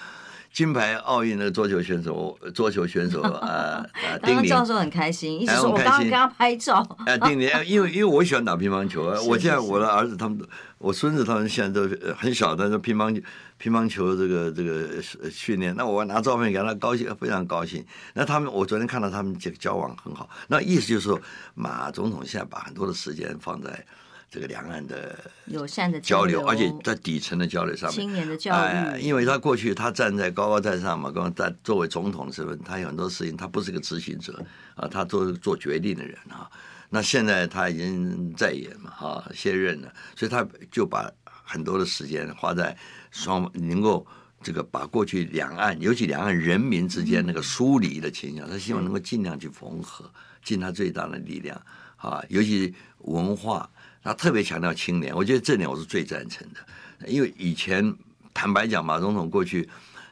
[0.51, 3.85] 金牌奥运的桌球选手，桌球选手啊，
[4.23, 6.85] 丁宁教授很开心，一直说我刚刚跟他拍照。
[7.05, 10.39] 哎，丁宁，因为因为我喜欢打乒乓球， 我现在我的儿子他们，
[10.77, 13.21] 我孙子他们现在都很小，但是乒乓
[13.57, 17.85] 乒乓球这个这个训练，那我拿照片给他，高兴，非常高兴。
[18.13, 21.19] 那他们，我昨天看到他们这个交往很好，那意思就是说，
[21.53, 23.85] 马总统现在把很多的时间放在
[24.31, 36.47] 这个两岸的友善的交流，而且在底层的交流上面，青年的教育，哎，因为他过去他站在高高在上嘛，刚在作为总统的身份，他有很多事情，他不是个执行者啊，他做做决定的人啊。
[36.91, 42.77] 那现在他已经在野嘛，哈，卸任了，所以他就把很多的时间花在
[43.09, 44.05] 双能够
[44.43, 50.07] 这个把过去两岸，尤其两岸人民之间那个疏离的倾向，他希望能够尽量去缝合，
[50.43, 51.59] 尽他最大的力量
[51.97, 53.67] 啊，尤其文化。
[54.01, 57.93] 他特别强调青年，我觉得这点我是最赞成的，因为以前
[58.33, 59.69] 坦白讲，马总统过去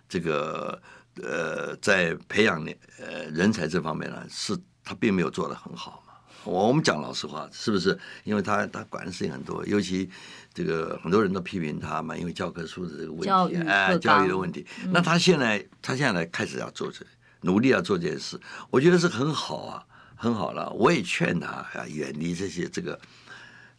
[0.10, 0.80] 这个
[1.24, 6.14] 呃在培养年呃人才这方面呢，是他并没有做得很好嘛。
[6.44, 7.98] 我们讲老实话，是不是？
[8.24, 10.10] 因为他他管的事情很多，尤其
[10.54, 14.66] 这个很多人都批评他嘛，因为教科书的这个问题，哎，教育的问题。
[14.92, 17.06] 那他现在他现在开始要做这，
[17.42, 19.84] 努力要做这件事，我觉得是很好啊，
[20.16, 20.70] 很好了。
[20.72, 23.00] 我也劝他啊，远离这些这个。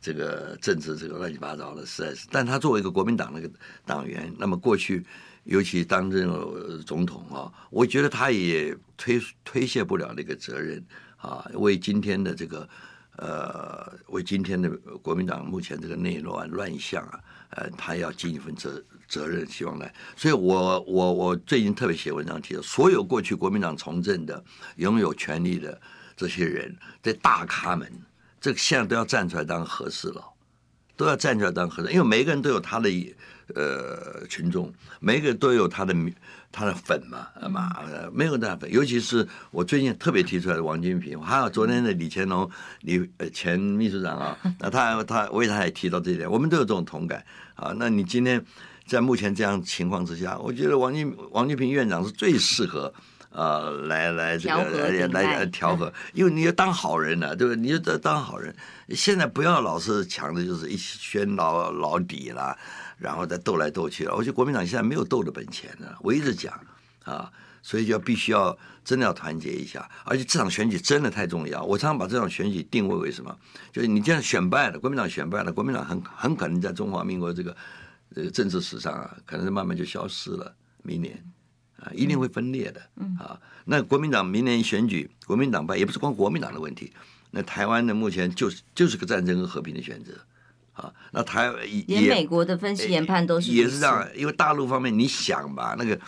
[0.01, 2.27] 这个政治这个乱七八糟的，实在是。
[2.31, 3.51] 但他作为一个国民党的个
[3.85, 5.05] 党员，那么过去
[5.45, 6.29] 尤其担任
[6.87, 10.85] 总统啊，我觉得他也推推卸不了那个责任
[11.17, 12.69] 啊，为今天的这个
[13.17, 14.71] 呃，为今天的
[15.03, 19.93] 国民党目前这个内乱乱象啊，呃，他要尽一份责责任，希望来。
[20.17, 24.45] 所以我我我最近特别写文章提到，所有过去国民党从政的
[24.77, 25.81] 拥有权力的
[26.17, 27.91] 这些人，这大咖们。
[28.40, 30.33] 这个现在都要站出来当和事佬，
[30.96, 32.88] 都要站出来当和事，因为每个人都有他的
[33.55, 35.94] 呃群众，每一个人都有他的
[36.53, 37.77] 他的粉嘛，嘛，
[38.12, 38.70] 没有那粉。
[38.72, 42.48] 尤其是我最近特别提出来的王金平，还有昨天的李乾隆，
[42.83, 47.24] 李呃前秘书长啊， 那他他我也他也提到这一点，我们都有这种同感
[47.55, 47.72] 啊。
[47.77, 48.44] 那你今天
[48.87, 52.92] 在目前这样情况之下，我觉得王金王金平院长是最适合。
[53.31, 57.61] 呃，来来这个来来调和，因为你要当好人呢、啊，对不对？
[57.61, 58.55] 你要当好人，
[58.91, 62.57] 现在不要老是抢的就是一宣老老底啦，
[62.97, 64.14] 然后再斗来斗去了。
[64.14, 66.59] 我觉得国民党现在没有斗的本钱了，我一直讲
[67.05, 67.31] 啊，
[67.62, 71.62] 所以就要必须要真的要团结一下，而且这场选举真的太重要。
[71.62, 73.37] 我常常把这场选举定位为什么？
[73.71, 77.55] 就是你这样选败了，国民党选败了，国民党很很可能在中华民国这个
[78.17, 80.55] 呃政治史上啊，可能是慢慢就消失了。
[80.83, 81.23] 明年。
[81.81, 82.81] 啊，一定会分裂的。
[82.97, 86.93] 嗯啊，那国民党明年选举，国民党败也不是光国民党的问题。
[87.31, 90.12] 那台湾呢，目前就是就是个战争和和平的选择。
[90.73, 95.99] 啊，那台也连美国的分析研判都是也是这样，因为大陆方面，你想吧，那个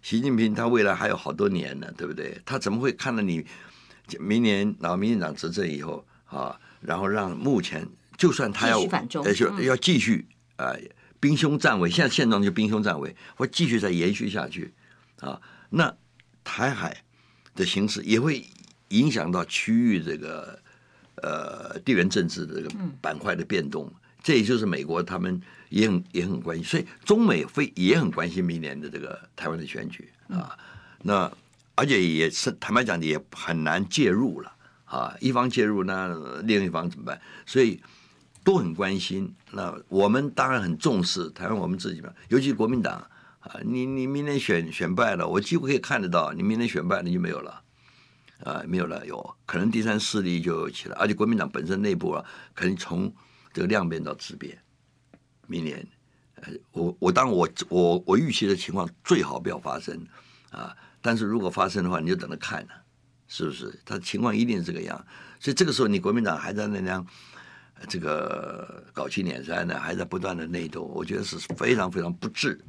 [0.00, 2.40] 习近平他未来还有好多年呢，对不对？
[2.44, 3.44] 他怎么会看到你
[4.20, 7.84] 明年然后民进党执政以后啊，然后让目前
[8.16, 8.80] 就算他要
[9.24, 10.72] 呃就要继续啊
[11.18, 14.72] 兵凶战危，现在现状就兵凶战危，会继续再延续下去。
[15.22, 15.94] 啊，那
[16.42, 17.04] 台海
[17.54, 18.44] 的形势也会
[18.88, 20.58] 影响到区域这个
[21.22, 30.58] 呃地缘政治的这个板块的变动，这也就是美国他们也很也很关心，所以中美非也很关心明年的这个台湾的选举啊。
[31.02, 31.32] 那
[31.76, 34.52] 而且也是坦白讲也很难介入了
[34.84, 37.20] 啊，一方介入那另一方怎么办？
[37.46, 37.80] 所以
[38.42, 39.32] 都很关心。
[39.52, 43.08] 那我们当然很重视台湾，我们自己嘛，尤其国民党。
[43.42, 47.62] 啊，你你明年选选败了，我几乎可以看得到，你明年选败了就没有了，
[48.44, 52.24] 啊，没有了，有可能第三势力就起来，而且国民党本身内部啊，
[52.54, 53.12] 可能从
[53.52, 54.56] 这个量变到质变，
[55.48, 55.84] 明年，
[56.36, 60.06] 呃，我我当我我我预期的情况最好不要发生，
[60.50, 62.72] 啊，但是如果发生的话，你就等着看呢，
[63.26, 63.76] 是不是？
[63.84, 65.04] 他情况一定是这个样，
[65.40, 67.04] 所以这个时候你国民党还在那样，
[67.88, 72.64] 这个搞七捻三呢，还在不断的内斗，我觉得是非常非常不智。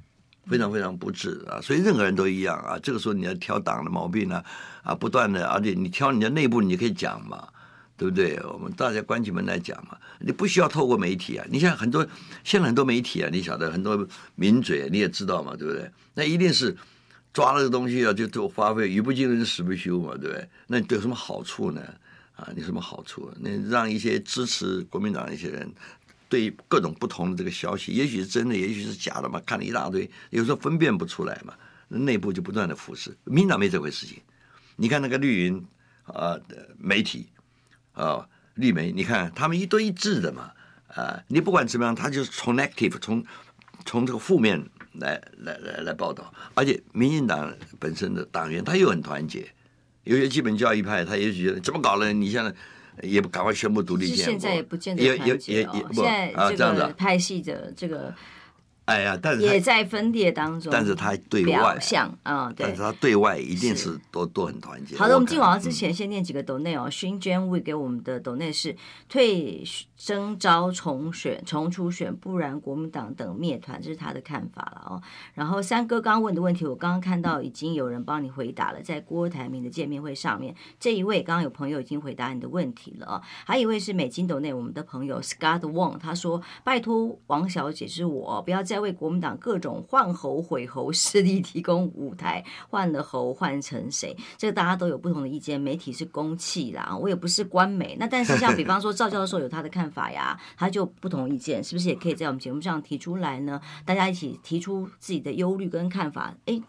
[0.48, 1.62] 非常非常不智啊！
[1.62, 2.78] 所以任何人都一样啊。
[2.82, 4.44] 这个时候你要挑党的毛病呢，
[4.84, 7.48] 啊，不断的，而且你挑你的内部，你可以讲嘛，
[7.96, 8.40] 对不对？
[8.44, 11.46] 我们大家关起门来讲嘛，你不需要透过媒体啊。
[11.50, 12.06] 你像很多
[12.44, 15.90] 现在很多媒体啊，你晓得很多名嘴你也知道嘛，对不对？
[16.14, 16.76] 那一定是
[17.34, 20.50] 抓了个东西啊，就就花费，语不惊人死不休嘛，对不对？
[20.68, 21.82] 那你有什么好处呢？
[22.36, 23.32] 啊，你有什么好处？
[23.40, 25.72] 那让一些支持国民党一些人。
[26.34, 31.54] 对各种不同的这个消息，也许是真的，也许是假的嘛，看了一大堆，有时候分辨不出来嘛，
[31.90, 33.14] 内部就不断的腐蚀。
[33.26, 34.18] 民党没这回事情，
[34.76, 35.64] 你看那个绿云
[36.06, 36.36] 啊
[36.80, 37.28] 媒体
[37.92, 40.52] 啊绿媒，你看他们一堆一致的嘛
[40.88, 43.24] 啊，你不管怎么样，他就是从 negative 从
[43.86, 44.60] 从这个负面
[44.94, 49.54] 来来来来报道，而且民进党本身的党员他又很团结，
[50.06, 52.12] 有些基本教义派他也许怎么搞呢？
[52.12, 52.52] 你现在。
[53.02, 55.90] 也不赶快宣布独立现在也不见得团结哦。
[55.92, 58.14] 现在这个拍戏的这个
[58.86, 64.98] 哎呀，但是也在分裂当中，但是他对外像啊、嗯，对，但是他对外一定是都是都很团结。
[64.98, 66.90] 好的，我们进广告之前先念几个斗内哦。
[66.90, 68.76] 勋娟会给我们的斗内是
[69.08, 69.64] 退
[69.96, 75.02] 征召重选重初选，不然国民党等灭团，这是他的看法了哦。
[75.34, 83.22] 然后三哥刚问的问题，我刚刚看到已经有人帮你回答了，在郭台铭的见面会上面，这一位刚刚有朋友已经回答你的问题了哦。
[83.46, 88.73] 还有一位是美金斗内我们的朋友 Scott Wong，他说拜托王小姐是我不要再。
[88.74, 94.18] 在为国民党各种换猴毁猴势力提供舞台，换了猴换成谁？
[94.36, 95.62] 这个大家都有不同的意见。
[95.62, 97.96] 媒体是公器啦，我也不是官媒。
[98.00, 103.62] 那但是像比方说赵教授有他的看法呀，他就不同意见，是不是也可以在我们节目上提出来呢？
[103.86, 106.60] 大家一起提出自己的忧虑跟看法，哎，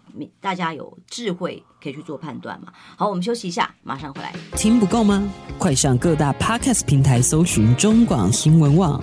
[0.40, 2.70] 大家有智慧可以去做判断嘛。
[2.96, 4.34] 好，我们休息一下，马上回来。
[4.56, 5.26] 听不够吗？
[5.58, 9.02] 快上各大 Podcast 平台搜寻中广新闻网。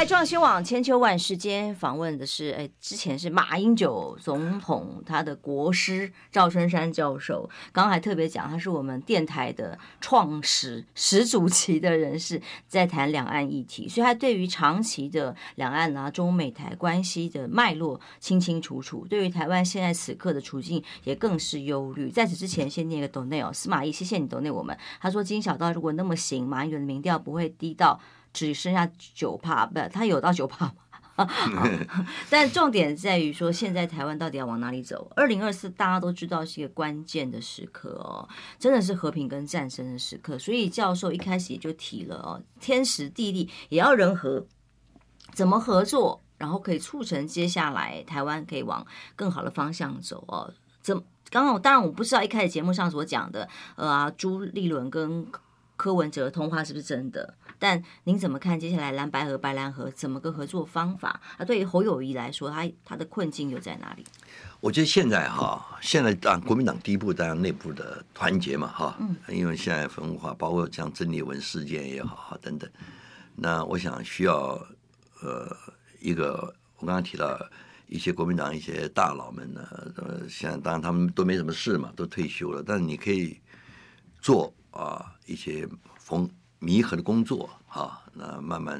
[0.00, 22.08] 来壮新网千秋万世间访问的是，哎，之前是马英九总统他的国师赵春山教授，刚刚还特别讲他是我们电台的创始始祖级的人士，在谈两岸议题，所以他对于长期的两岸啊中美台关系的脉络清清楚楚，对于台湾现在此刻的处境也更是忧虑。
[22.10, 24.74] 在此之前，先念个斗内哦，司马懿，谢谢你斗内我们。
[24.98, 28.00] 他说金小刀如果那么行，马英九的民调不会低到。
[28.32, 30.74] 只剩下九帕，不，他有到九趴吗？
[32.30, 35.10] 但重点在于说，现在台湾到底要往哪里走？
[35.14, 38.26] 二零二四大家都知道是一个关键的时刻哦，
[38.58, 40.38] 真的是和平跟战争的时刻。
[40.38, 44.46] 所以教授一开始也就提了哦，天时地利也要人和，
[45.34, 50.52] 怎么合作，然后可以促成接下来台湾可以往更好的方向走哦？
[50.80, 51.02] 怎？
[51.28, 55.24] 刚刚我当然我不知道一开始节目上所讲的，呃啊，朱立伦跟
[55.76, 57.34] 柯文哲通话是不是真的？
[57.60, 61.20] 但您怎么看接下来蓝白和、白蓝和怎么个合作方法？
[61.36, 64.04] 啊，对于侯友谊来说，他他的困境又在哪里？
[64.60, 72.68] 我觉得现在哈，现在当国民党第一步当然内部的团结嘛，哈，嗯，因为现在分化，包括像曾丽文事件也好，等等，
[73.36, 74.60] 那我想需要
[75.22, 75.54] 呃
[76.00, 77.38] 一个，我刚刚提到
[77.86, 83.38] 一些国民党一些大佬们呢，呃，现在当然他们都没什么事嘛，都退休了，但是你可以
[84.18, 86.26] 做啊一些逢。
[86.60, 88.78] 弥合的工作，啊，那慢慢，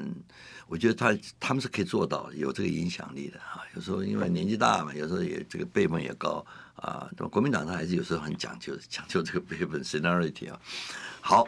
[0.67, 3.61] 我觉得他他们是可以做到有这个影响力的哈。
[3.75, 7.09] 有时候因为年纪大嘛，有时候也这个辈分也高啊。
[7.17, 10.59] 那么国民党他还是有时候很讲究，讲究这个辈分 seniority 啊。
[11.21, 11.47] 好，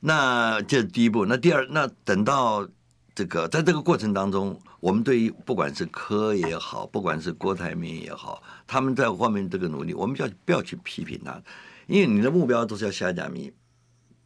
[0.00, 1.26] 那这是第一步。
[1.26, 2.66] 那第二，那等到
[3.14, 11.38] 这个在这个过程当中，我们对于不管是柯也好，不管是郭台铭也好，他们在后面这个努力，我们就要不要去批评他？
[11.86, 13.52] 因为你的目标都是要下架民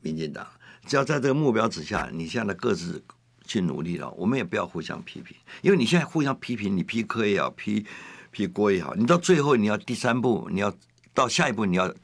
[0.00, 0.46] 民进党。
[0.88, 3.04] 只要在这个目标之下，你现在各自
[3.46, 7.84] 去努力了，我们也不要互相批评，因为你现在互相批评，你批科也好，批
[8.30, 10.74] 批郭也好，你到最后你要第三步，你要
[11.12, 11.94] 到下一步，你要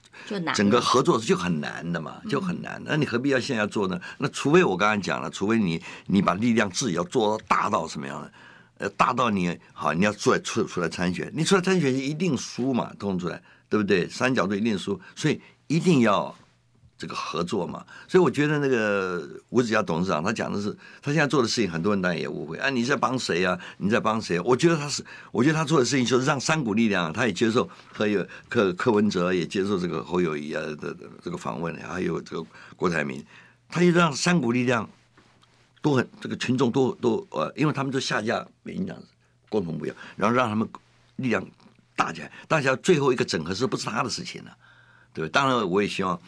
[0.55, 2.81] 整个合作就很难的嘛，就很难。
[2.85, 3.99] 那你何必要现在做呢？
[4.19, 8.33] 那除非我刚才讲了，除非你你把力量自己要做到大到什么样的，
[8.79, 14.07] 呃，大到你好，你要出来出出来参选，你出来参选就一定输嘛，通出来，对不对？
[14.09, 16.35] 三角队一定输，所以一定要。
[17.05, 23.61] 这个合作嘛，所以我觉得那个吴子嘉董事长他讲的是，他现在做的事情，很多人当然也误会啊，你在帮谁啊？
[23.77, 24.41] 你在帮谁？
[24.41, 33.23] 我觉得他是，我觉得他做的事情就是让三股力量，他也接受，还有柯柯文哲也接受这个侯友谊啊的这个访问，还有这个郭台铭，
[33.69, 34.89] 他就让三股力量
[35.83, 38.97] 都很这个群众都都呃，因为他们都下架民进党
[39.51, 40.67] 共同目标，然后让他们
[41.17, 41.47] 力量
[41.95, 44.51] 大起来，大家最后一个整合是不是他的事情呢？
[45.13, 46.19] 对，当然我也希望。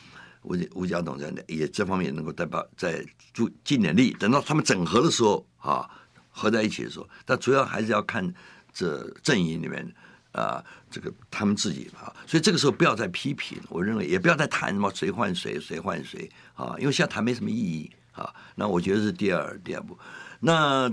[0.46, 5.90] 吴吴家董在内也这方面能够代表在助尽点力，等到他们整合的时候啊，
[6.30, 8.32] 合在一起的时候，但主要还是要看
[8.72, 9.92] 这阵营里面
[10.30, 18.32] 啊，这个他们自己啊，所以这个时候不要再批评，我认为也不要再谈什么谁换谁谁换谁啊，因为现在谈没什么意义啊。
[18.54, 19.98] 那我觉得是第二第二步。
[20.38, 20.88] 那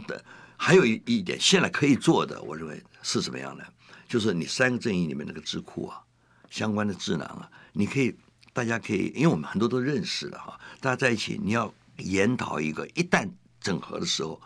[0.57, 3.63] 还有一一点，现在可以做的，我认为是什么样的？
[4.07, 6.01] 就是你三个阵营里面那个智库啊，
[6.49, 8.17] 相关的智囊啊，你可以。
[8.53, 13.27] 大家可以，因为我们很多都认识了哈，大家在一起，你要研讨一个，一旦
[13.59, 14.39] 整合的时候，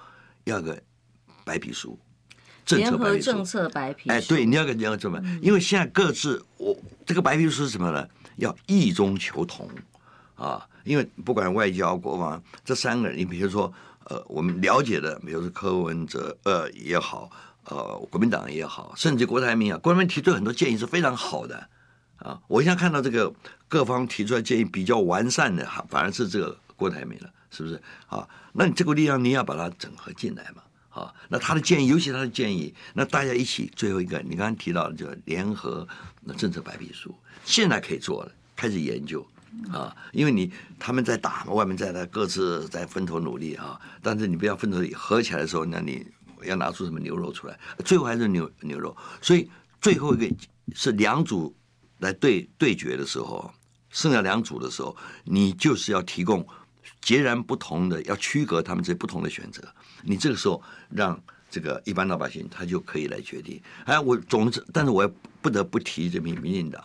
[0.46, 0.82] 要个
[1.44, 2.00] 白皮书。
[2.66, 8.08] 政策白皮书政策白皮书，哎，对，你要个你要这么，因为现在各自我这个白皮书是什么呢？
[8.38, 9.70] 要异中求同
[10.36, 13.74] 啊，因为不管外交、国防这三个人，你比如说
[14.06, 17.30] 呃，我们了解的，比如说柯文哲呃也好，
[17.66, 21.70] 呃，国民党也好，甚至郭台铭啊，郭台铭提出很多建议是非常好的
[22.18, 22.40] 啊。
[22.48, 23.34] 我现在看到这个
[23.68, 28.28] 各方提出来建议比较完善的，哈，反而是这个郭台铭了，是不是啊？
[28.54, 30.64] 那你这个力量你要把它整合进来嘛。
[30.90, 35.88] 啊，那他的建议，尤其他的建议，那大家一起最后一个，你刚刚提到的就联合
[36.22, 37.14] 那政策白皮书，
[37.46, 39.24] 现在可以做了，开始研究
[39.72, 46.04] 啊，因为你他们在打嘛，外面在那各自在分头努力啊，但是你不要分头合起来的时候，那你
[46.42, 47.56] 要拿出什么牛肉出来，
[47.86, 49.48] 最后还是牛牛肉，所以
[49.80, 50.36] 最后一个
[50.74, 51.56] 是两组
[52.00, 53.54] 来对对决的时候，
[53.90, 56.46] 剩下两组的时候，你就是要提供
[57.02, 59.64] 截然不同的，要区隔他们这不同的选择。
[60.04, 61.20] 你这个时候让
[61.50, 63.62] 这个一般老百姓他就可以来决定。
[63.86, 66.84] 哎，我总之，但是我也不得不提这民民进党。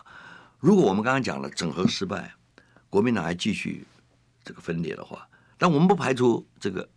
[0.59, 2.33] 如果我们刚刚讲了整合失败，
[2.89, 3.85] 国民党还继续
[4.43, 6.87] 这个分裂的话，但我们不排除这个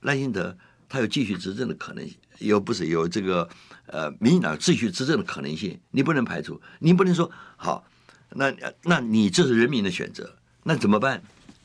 [0.00, 0.56] 赖清德
[0.88, 3.48] 他有继续执政的可能性，有不是有这个
[3.86, 7.84] 呃民进党继续执政的可能性，你不能排除，你不能说好，
[8.30, 11.22] 那那你这是人民的选择，那怎么办？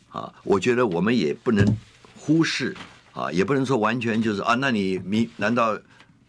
[0.10, 1.66] 啊，我觉得我们也不能
[2.16, 2.76] 忽视。
[3.16, 5.80] 啊，也不能说完全就是啊，那你民难道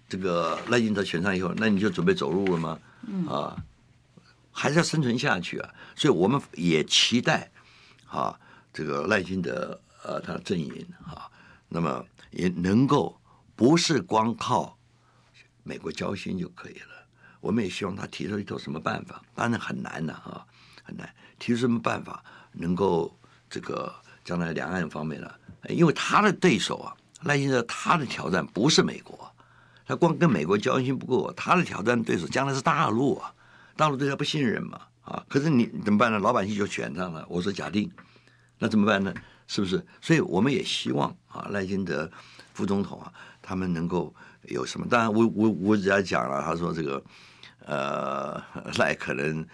[0.09, 2.79] 这个赖清德选上以后，那你就准备走路了吗？
[3.29, 3.57] 啊，
[4.53, 5.69] 还是要生存下去啊。
[5.97, 7.51] 所以我们也期待
[8.07, 8.39] 啊，
[8.73, 11.27] 这个赖清德呃他的阵营啊，
[11.69, 13.21] 那么也能够
[13.57, 14.79] 不是光靠
[15.63, 16.95] 美国交心就可以了。
[17.41, 20.45] 我们也希望他提出一套什么办法，当然很难的啊，
[20.85, 23.17] 很难提出什么办法能够
[23.49, 23.95] 这个
[24.25, 25.31] 将来两岸方面呢？
[25.69, 29.33] 因为他的对手啊，赖清德他的挑战不是美国，
[29.87, 33.33] 他光跟美国交心不够，他的挑战对手将来是大陆啊，
[33.77, 36.19] 大陆对他不信任嘛，啊，可是你怎么办呢？
[36.19, 37.91] 老百姓就选上了，我说假定，
[38.59, 39.15] 那怎么办呢？
[39.47, 39.85] 是不是？
[40.01, 42.11] 所以我们也希望啊，赖清德
[42.53, 43.13] 副总统啊，
[43.47, 44.87] 他们能够有什么？
[44.89, 47.03] 当然我，我我我只要讲了，他说这个
[47.65, 48.43] 呃
[48.79, 49.47] 赖可能。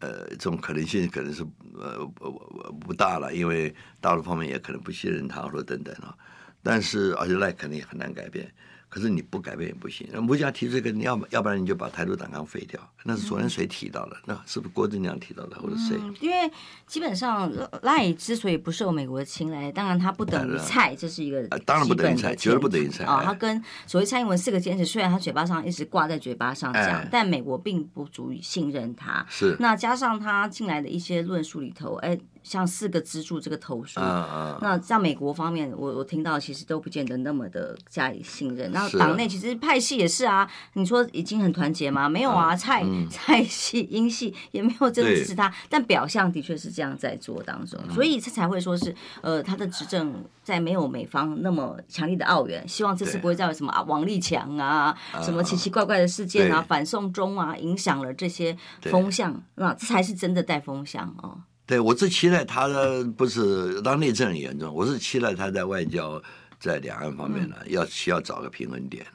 [0.00, 1.42] 呃，这种可能性可能是
[1.80, 6.14] 呃不不不大了，因为大陆方面也可能不信任他，或者等等啊。
[6.62, 8.52] 但是而且赖肯定也很难改变。
[8.94, 10.08] 可是你不改变也不行。
[10.12, 12.80] 那吴家提这个，你要要不然你就把台独党纲废掉。
[13.02, 14.16] 那是昨天谁提到的？
[14.24, 15.96] 那是不是郭正亮提到的，或者谁？
[16.00, 16.48] 嗯、因为
[16.86, 23.20] 基本上赖之所以不受美国的青睐，当然他不等于蔡，这是一个当然不等于蔡，绝对不等于蔡啊。
[23.24, 29.26] 他跟所谓蔡英文四个坚持，虽然他嘴巴上一直挂在嘴巴上讲，哎、但美国并不足以信任他。
[29.28, 29.56] 是。
[29.58, 32.16] 那加上他进来的一些论述里头，哎。
[32.44, 38.70] 像四个支柱这个头书，啊、那在美国方面，我我听到其实都不见得那么的加以信任。
[38.70, 42.08] 然后党内其实派系也是啊，你说已经很团结吗？
[42.08, 61.40] 没有啊， 蔡、嗯、蔡系、英系也没有真的支持他，但表象的确是这样在做当中，所以他才会说是呃，他的执政在没有美方那么强力的澳援，希望这次不会再有什么啊王立强啊，什么奇奇怪怪的事件啊，反送中啊，影响了这些风向，那这才是真的带风向哦。
[61.66, 66.22] 对，我是期待他的不是当内政很严重，我是期待他在外交
[66.60, 69.06] 在两岸方面呢，要需要找个平衡点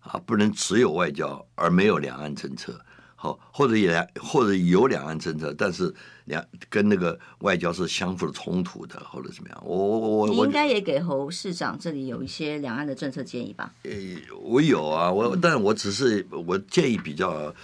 [0.00, 2.80] 啊，不能只有外交而没有两岸政策，
[3.16, 5.94] 好，或者也或者有两岸政策，但是
[6.24, 9.62] 两跟那个外交是相互的冲突的，或者怎么样？
[9.62, 13.74] 我我我你应该也给侯市长这里有一些两岸的政策建议吧？
[13.82, 13.92] 呃，
[14.40, 17.54] 我有啊，我但我只是我建议比较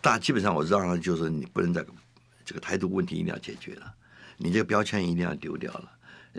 [0.00, 1.86] 大，基本上我让他就是你不能再。
[2.44, 3.92] 这个台独问题一定要解决了，
[4.36, 5.90] 你这个标签一定要丢掉了。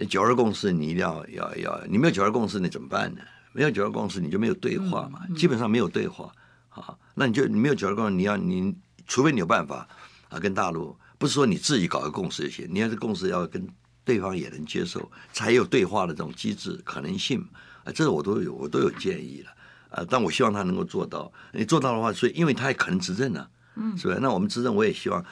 [0.10, 3.22] 九二共识你一定要要要，你没有九二共识你怎么办呢？
[3.54, 6.30] 没有九二共识你就没有对话嘛，基本上没有对话
[6.68, 6.94] 啊。
[7.14, 8.76] 那你就你没有九二共识，你要你
[9.08, 9.88] 除非你有办法
[10.28, 13.66] 啊，跟大陆不是说你自己搞个共识就行，你要是共识要跟
[14.04, 17.40] 对方也能接受，才有对话的这种机制可能性
[17.86, 17.92] 啊。
[17.94, 19.52] 这个我都有我都有建议了
[19.98, 21.32] 啊，但我希望他能够做到。
[21.54, 24.18] 你做到的话，所以因为他也可能执政呢，嗯，是吧？
[24.22, 25.24] 那我们执政我也希望。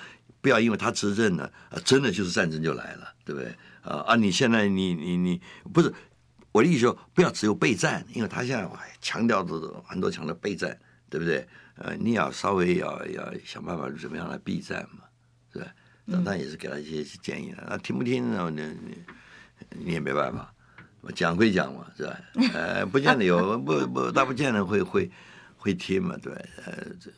[0.44, 1.50] 不要因为他执政呢，
[1.86, 3.48] 真的就是战争就来了，对不对？
[3.82, 4.16] 啊啊！
[4.18, 5.42] 你现在你你你
[5.74, 5.92] 不是
[6.52, 8.70] 我的意思说，不要只有备战，因为他现在
[9.00, 9.54] 强调的
[9.86, 10.78] 很多强调备战，
[11.10, 11.48] 对不对？
[11.76, 15.06] 呃，你要稍微要要想办法怎么样来避战嘛，
[15.54, 15.68] 是吧？
[16.04, 18.52] 那他也是给他一些建议的，那听不听呢？
[18.52, 20.54] 你你你也没办法，
[21.16, 22.20] 讲归讲嘛，是吧？
[22.54, 25.10] 呃，不见得有不不，他不见得会会
[25.56, 26.34] 会听嘛，对，
[26.66, 27.10] 呃这。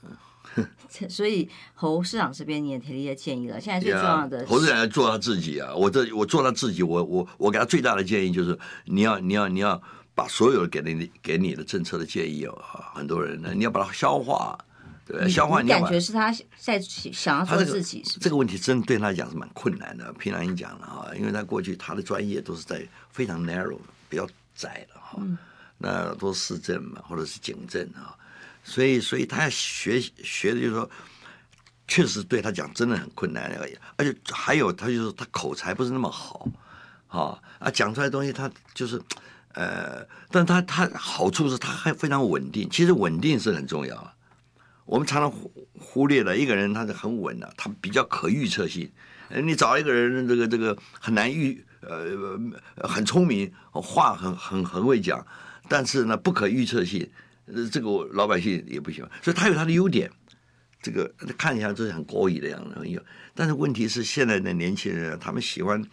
[1.10, 3.60] 所以侯市长这边你也提了一些建议了。
[3.60, 5.74] 现在最重要的，侯市长要做他自己啊！
[5.76, 9.82] 我这我做他自己，我我我给他最大的建议就是，你要你要你要
[10.14, 14.58] 把所有给你给你的政策的建议啊，很多人呢，你要把它消化，
[15.06, 15.68] 对，你消化你。
[15.68, 20.14] 感觉是他在想要做自己是，是这个问题，真的对他来讲是蛮困难的。
[20.14, 23.78] 平常你讲了哈，因为他过去他的专业都是在非常 narrow
[24.08, 24.26] 比较
[24.56, 25.38] 窄的哈，嗯、
[25.78, 28.16] 那都是市政嘛，或者是警政啊，
[28.66, 30.90] 所以所以他要学学的就是说，
[31.88, 36.50] 确实对他讲真的很困难而已，而且还有他就是他口才不是那么好。
[37.08, 39.02] 啊啊，讲出来东西，他就是，
[39.54, 42.70] 呃，但他他好处是他还非常稳定。
[42.70, 44.14] 其实稳定是很重要啊。
[44.84, 48.92] 我们常常忽忽略了一个人，他是很稳的，他比较可预测性。
[49.44, 52.06] 你找一个人，这个这个很难预，呃，
[52.86, 55.26] 很聪明，话很很很会讲，
[55.70, 57.10] 但是呢不可预测性，
[57.72, 59.12] 这个我老百姓也不喜欢。
[59.22, 60.12] 所以他有他的优点，
[60.82, 62.88] 这个看起来就是很高义的样子。
[62.88, 63.02] 有，
[63.34, 65.84] 但是问题是现在的年轻人，他们喜欢。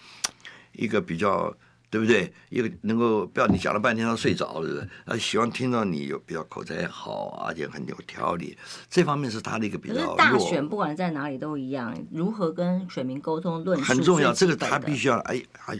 [0.74, 1.54] 一个比较
[1.90, 2.32] 对不对？
[2.48, 4.88] 一个能够不要你讲了半天他睡着了，是不是？
[5.04, 8.56] 他喜欢听到你有比较口才好，而且很有条理，
[8.88, 10.16] 这方面是他的一个比较弱。
[10.16, 14.32] 大选不管在哪里都一样，如何跟选民沟通论述很重要。
[14.32, 15.78] 这个他必须要哎哎，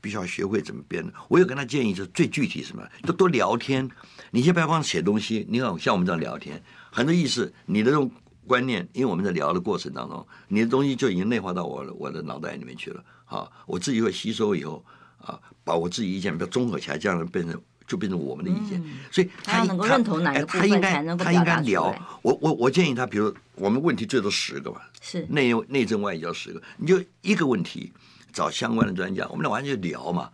[0.00, 1.04] 必须要学会怎么编。
[1.26, 3.90] 我有跟他建议，就是最具体什么，就多聊天。
[4.30, 8.10] 你先不要光写东西，你看像我们这样聊天，很多意思，你的这种
[8.46, 13.04] 观念，因为我们在聊的过程当中，你的东西就已经内化到我我的脑袋里面去了。
[13.26, 14.82] 啊，我自己会吸收以后
[15.18, 18.80] 啊，把我自己意见比较综合起来，这样变成就变成我们的意见。
[18.82, 21.94] 嗯、所以他，他能够认同哪个部分，他应该他应该聊。
[22.22, 27.92] 我我我建议他，比如我们问题最多十个吧，是内内政外交十个，你就一个问题
[28.32, 30.30] 找相关的专家，我们俩完全就聊嘛，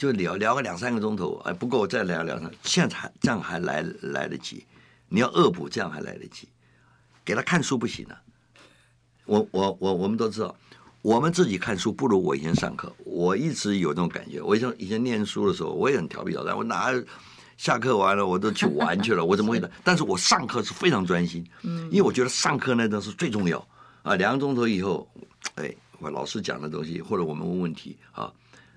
[0.00, 4.64] 就聊聊个两三个钟头，哎不够再聊两三，现在还这样还来来得及，
[5.10, 6.48] 你要恶补这样还来得及，
[7.22, 8.18] 给他看书不行啊。
[9.26, 10.56] 我我我我们都知道。
[11.02, 14.40] 我们自己看书不如我以前上课，我一直有这种感觉。
[14.40, 16.90] 我以前以前念书的时候，我也很调皮捣蛋，我哪
[17.58, 19.70] 下课完了我都去玩去了，我怎么会的？
[19.84, 23.62] 但是我上课是非常专心，嗯因为我觉得上课那段是最重要
[24.02, 24.14] 啊。
[24.14, 25.06] 两个钟头以后，
[25.56, 28.32] 哎，我老师讲的东西或者我们问问题啊，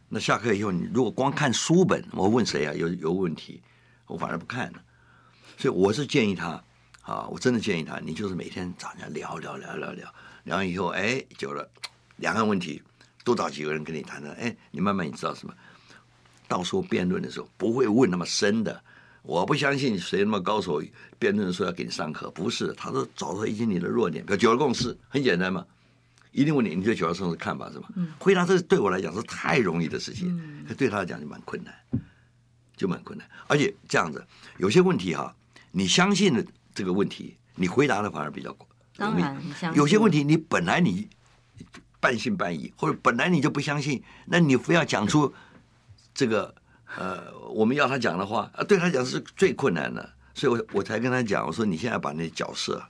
[0.10, 2.74] 那下课以后你如果光看书本，我问谁啊？
[2.74, 3.62] 有有问题，
[4.08, 4.82] 我反而不看了。
[5.58, 6.64] 所以我是建议他
[7.02, 11.70] 啊，我真的建议他，你就是每天找人家聊聊聊聊聊，聊完以后哎，久了。
[12.18, 12.82] 两岸问题，
[13.24, 14.32] 多找几个人跟你谈谈。
[14.34, 15.54] 哎，你慢慢你知道什么？
[16.48, 18.84] 到时候辩论的时候不会问那么深的。
[19.24, 20.82] 我不相信谁那么高手，
[21.18, 22.30] 辩论的时候要给你上课。
[22.32, 24.24] 不是，他说找出一些你的弱点。
[24.26, 25.66] 比如九二共识，很简单嘛，
[26.34, 27.88] 一定问你，你对九二共识看法是吧？
[28.20, 31.74] 回答这对我来讲是太容易的事情，可对他来讲就蛮困难，
[32.76, 33.26] 就蛮困难。
[33.48, 34.22] 而且这样子，
[34.58, 35.34] 有些问题哈，
[35.72, 38.98] 你相信的这个问题，你回答的反而比较容易。
[38.98, 39.80] 当然，你相信。
[39.80, 41.08] 有些问题你本来你。
[42.04, 45.34] 半信半疑，或者本来你就不相信，那你非要讲出
[46.14, 46.54] 这个
[46.98, 52.84] 呃，我们要他讲的话，啊，对他讲是最困难的，所以我我才跟他讲，我说你现在把那角色，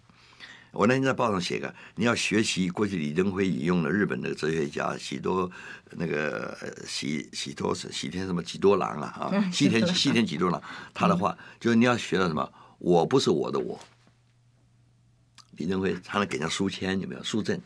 [0.74, 5.50] 我那天在报上写个，你要学习过去李登辉引用了日本的哲学家喜多
[5.92, 6.58] 那个
[6.88, 10.60] 喜喜多是喜天什么几多郎啊啊，西田西田几多郎，
[10.92, 13.80] 他的话就是你要学到什么，我不是我的我，
[15.58, 17.24] 李登辉他能给人家书签有没有？
[17.24, 17.62] 书证？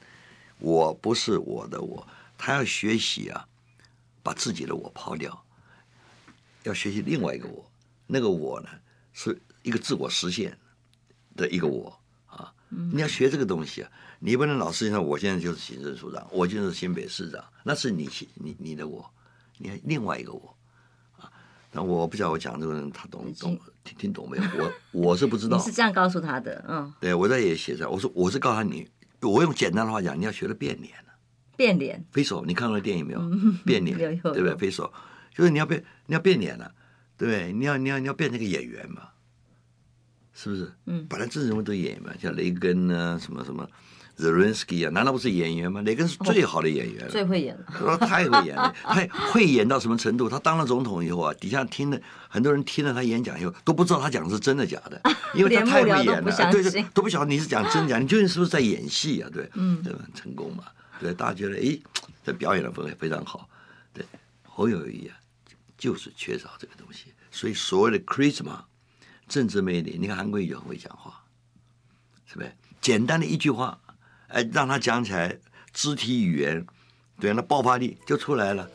[0.59, 2.05] 我不是我的我，
[2.37, 3.47] 他要学习啊，
[4.21, 5.45] 把自己的我抛掉，
[6.63, 7.71] 要学习另外一个我，
[8.05, 8.67] 那个我呢
[9.13, 10.57] 是一个自我实现
[11.37, 11.89] 的一个我。
[11.89, 11.95] 啊。
[12.69, 13.89] 你要学这个东西啊，
[14.19, 19.09] 你不能老是说我现在就是行政署长，我就是新北市长，那是你你你的我，
[19.57, 20.57] 你还另外一个我
[21.17, 21.31] 啊。
[21.71, 24.43] 那我不知道我讲这个人他懂懂听听懂没有？
[24.93, 25.57] 我我是不知道。
[25.57, 26.93] 你是这样告诉他的，嗯。
[26.99, 28.87] 对，我在也写上，我说我是告诉你。
[29.21, 31.13] 我用简单的话讲，你要学的变脸了。
[31.55, 32.05] 变脸。
[32.11, 33.19] 飞手，你看过那电影没有？
[33.65, 34.55] 变脸， 对不对？
[34.55, 34.93] 飞手，
[35.33, 36.71] 就是你要变，你要变脸了，
[37.17, 37.51] 对不对？
[37.51, 39.09] 你要，你要，你要变成个演员嘛，
[40.37, 40.71] 是不是？
[40.85, 41.05] 嗯。
[41.09, 43.67] 本来这种人物都演员嘛，像雷根啊，什么什么。
[44.19, 45.79] Zelensky 啊，难道不是演员吗？
[45.83, 50.27] 雷根是最好的演员了，最会演了，太会演了， 他会演到什么程度？
[50.27, 54.99] 他当了总统以后啊，底下听的很多人听了他演讲以后，都不知道他讲的是真的假的，
[55.35, 59.29] 因为他太会演了，对对，都不晓得你是讲真假，你究竟是不是在演戏啊？
[59.31, 59.99] 对，嗯，对吧？
[60.15, 60.63] 成功嘛，
[60.99, 61.77] 对，大家觉得哎，
[62.25, 63.47] 这表演的氛围非常好，
[63.93, 64.03] 对，
[64.41, 65.15] 侯友谊啊，
[65.77, 68.61] 就是缺少这个东西，所以所谓的 charisma
[69.27, 71.23] 政治魅力，你看韩国瑜就很会讲话，
[72.25, 72.51] 是不是？
[72.81, 73.77] 简单的一句话。
[74.29, 75.37] 哎，让他讲起来，
[75.71, 76.65] 肢体语言，
[77.17, 78.69] 对，那爆发力就出来了。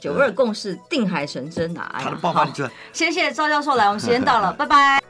[0.00, 1.98] 九二共识定海神针啊！
[2.00, 2.70] 他的爆发力出来。
[2.92, 5.02] 谢谢赵教授来，我们时间到了， 拜拜。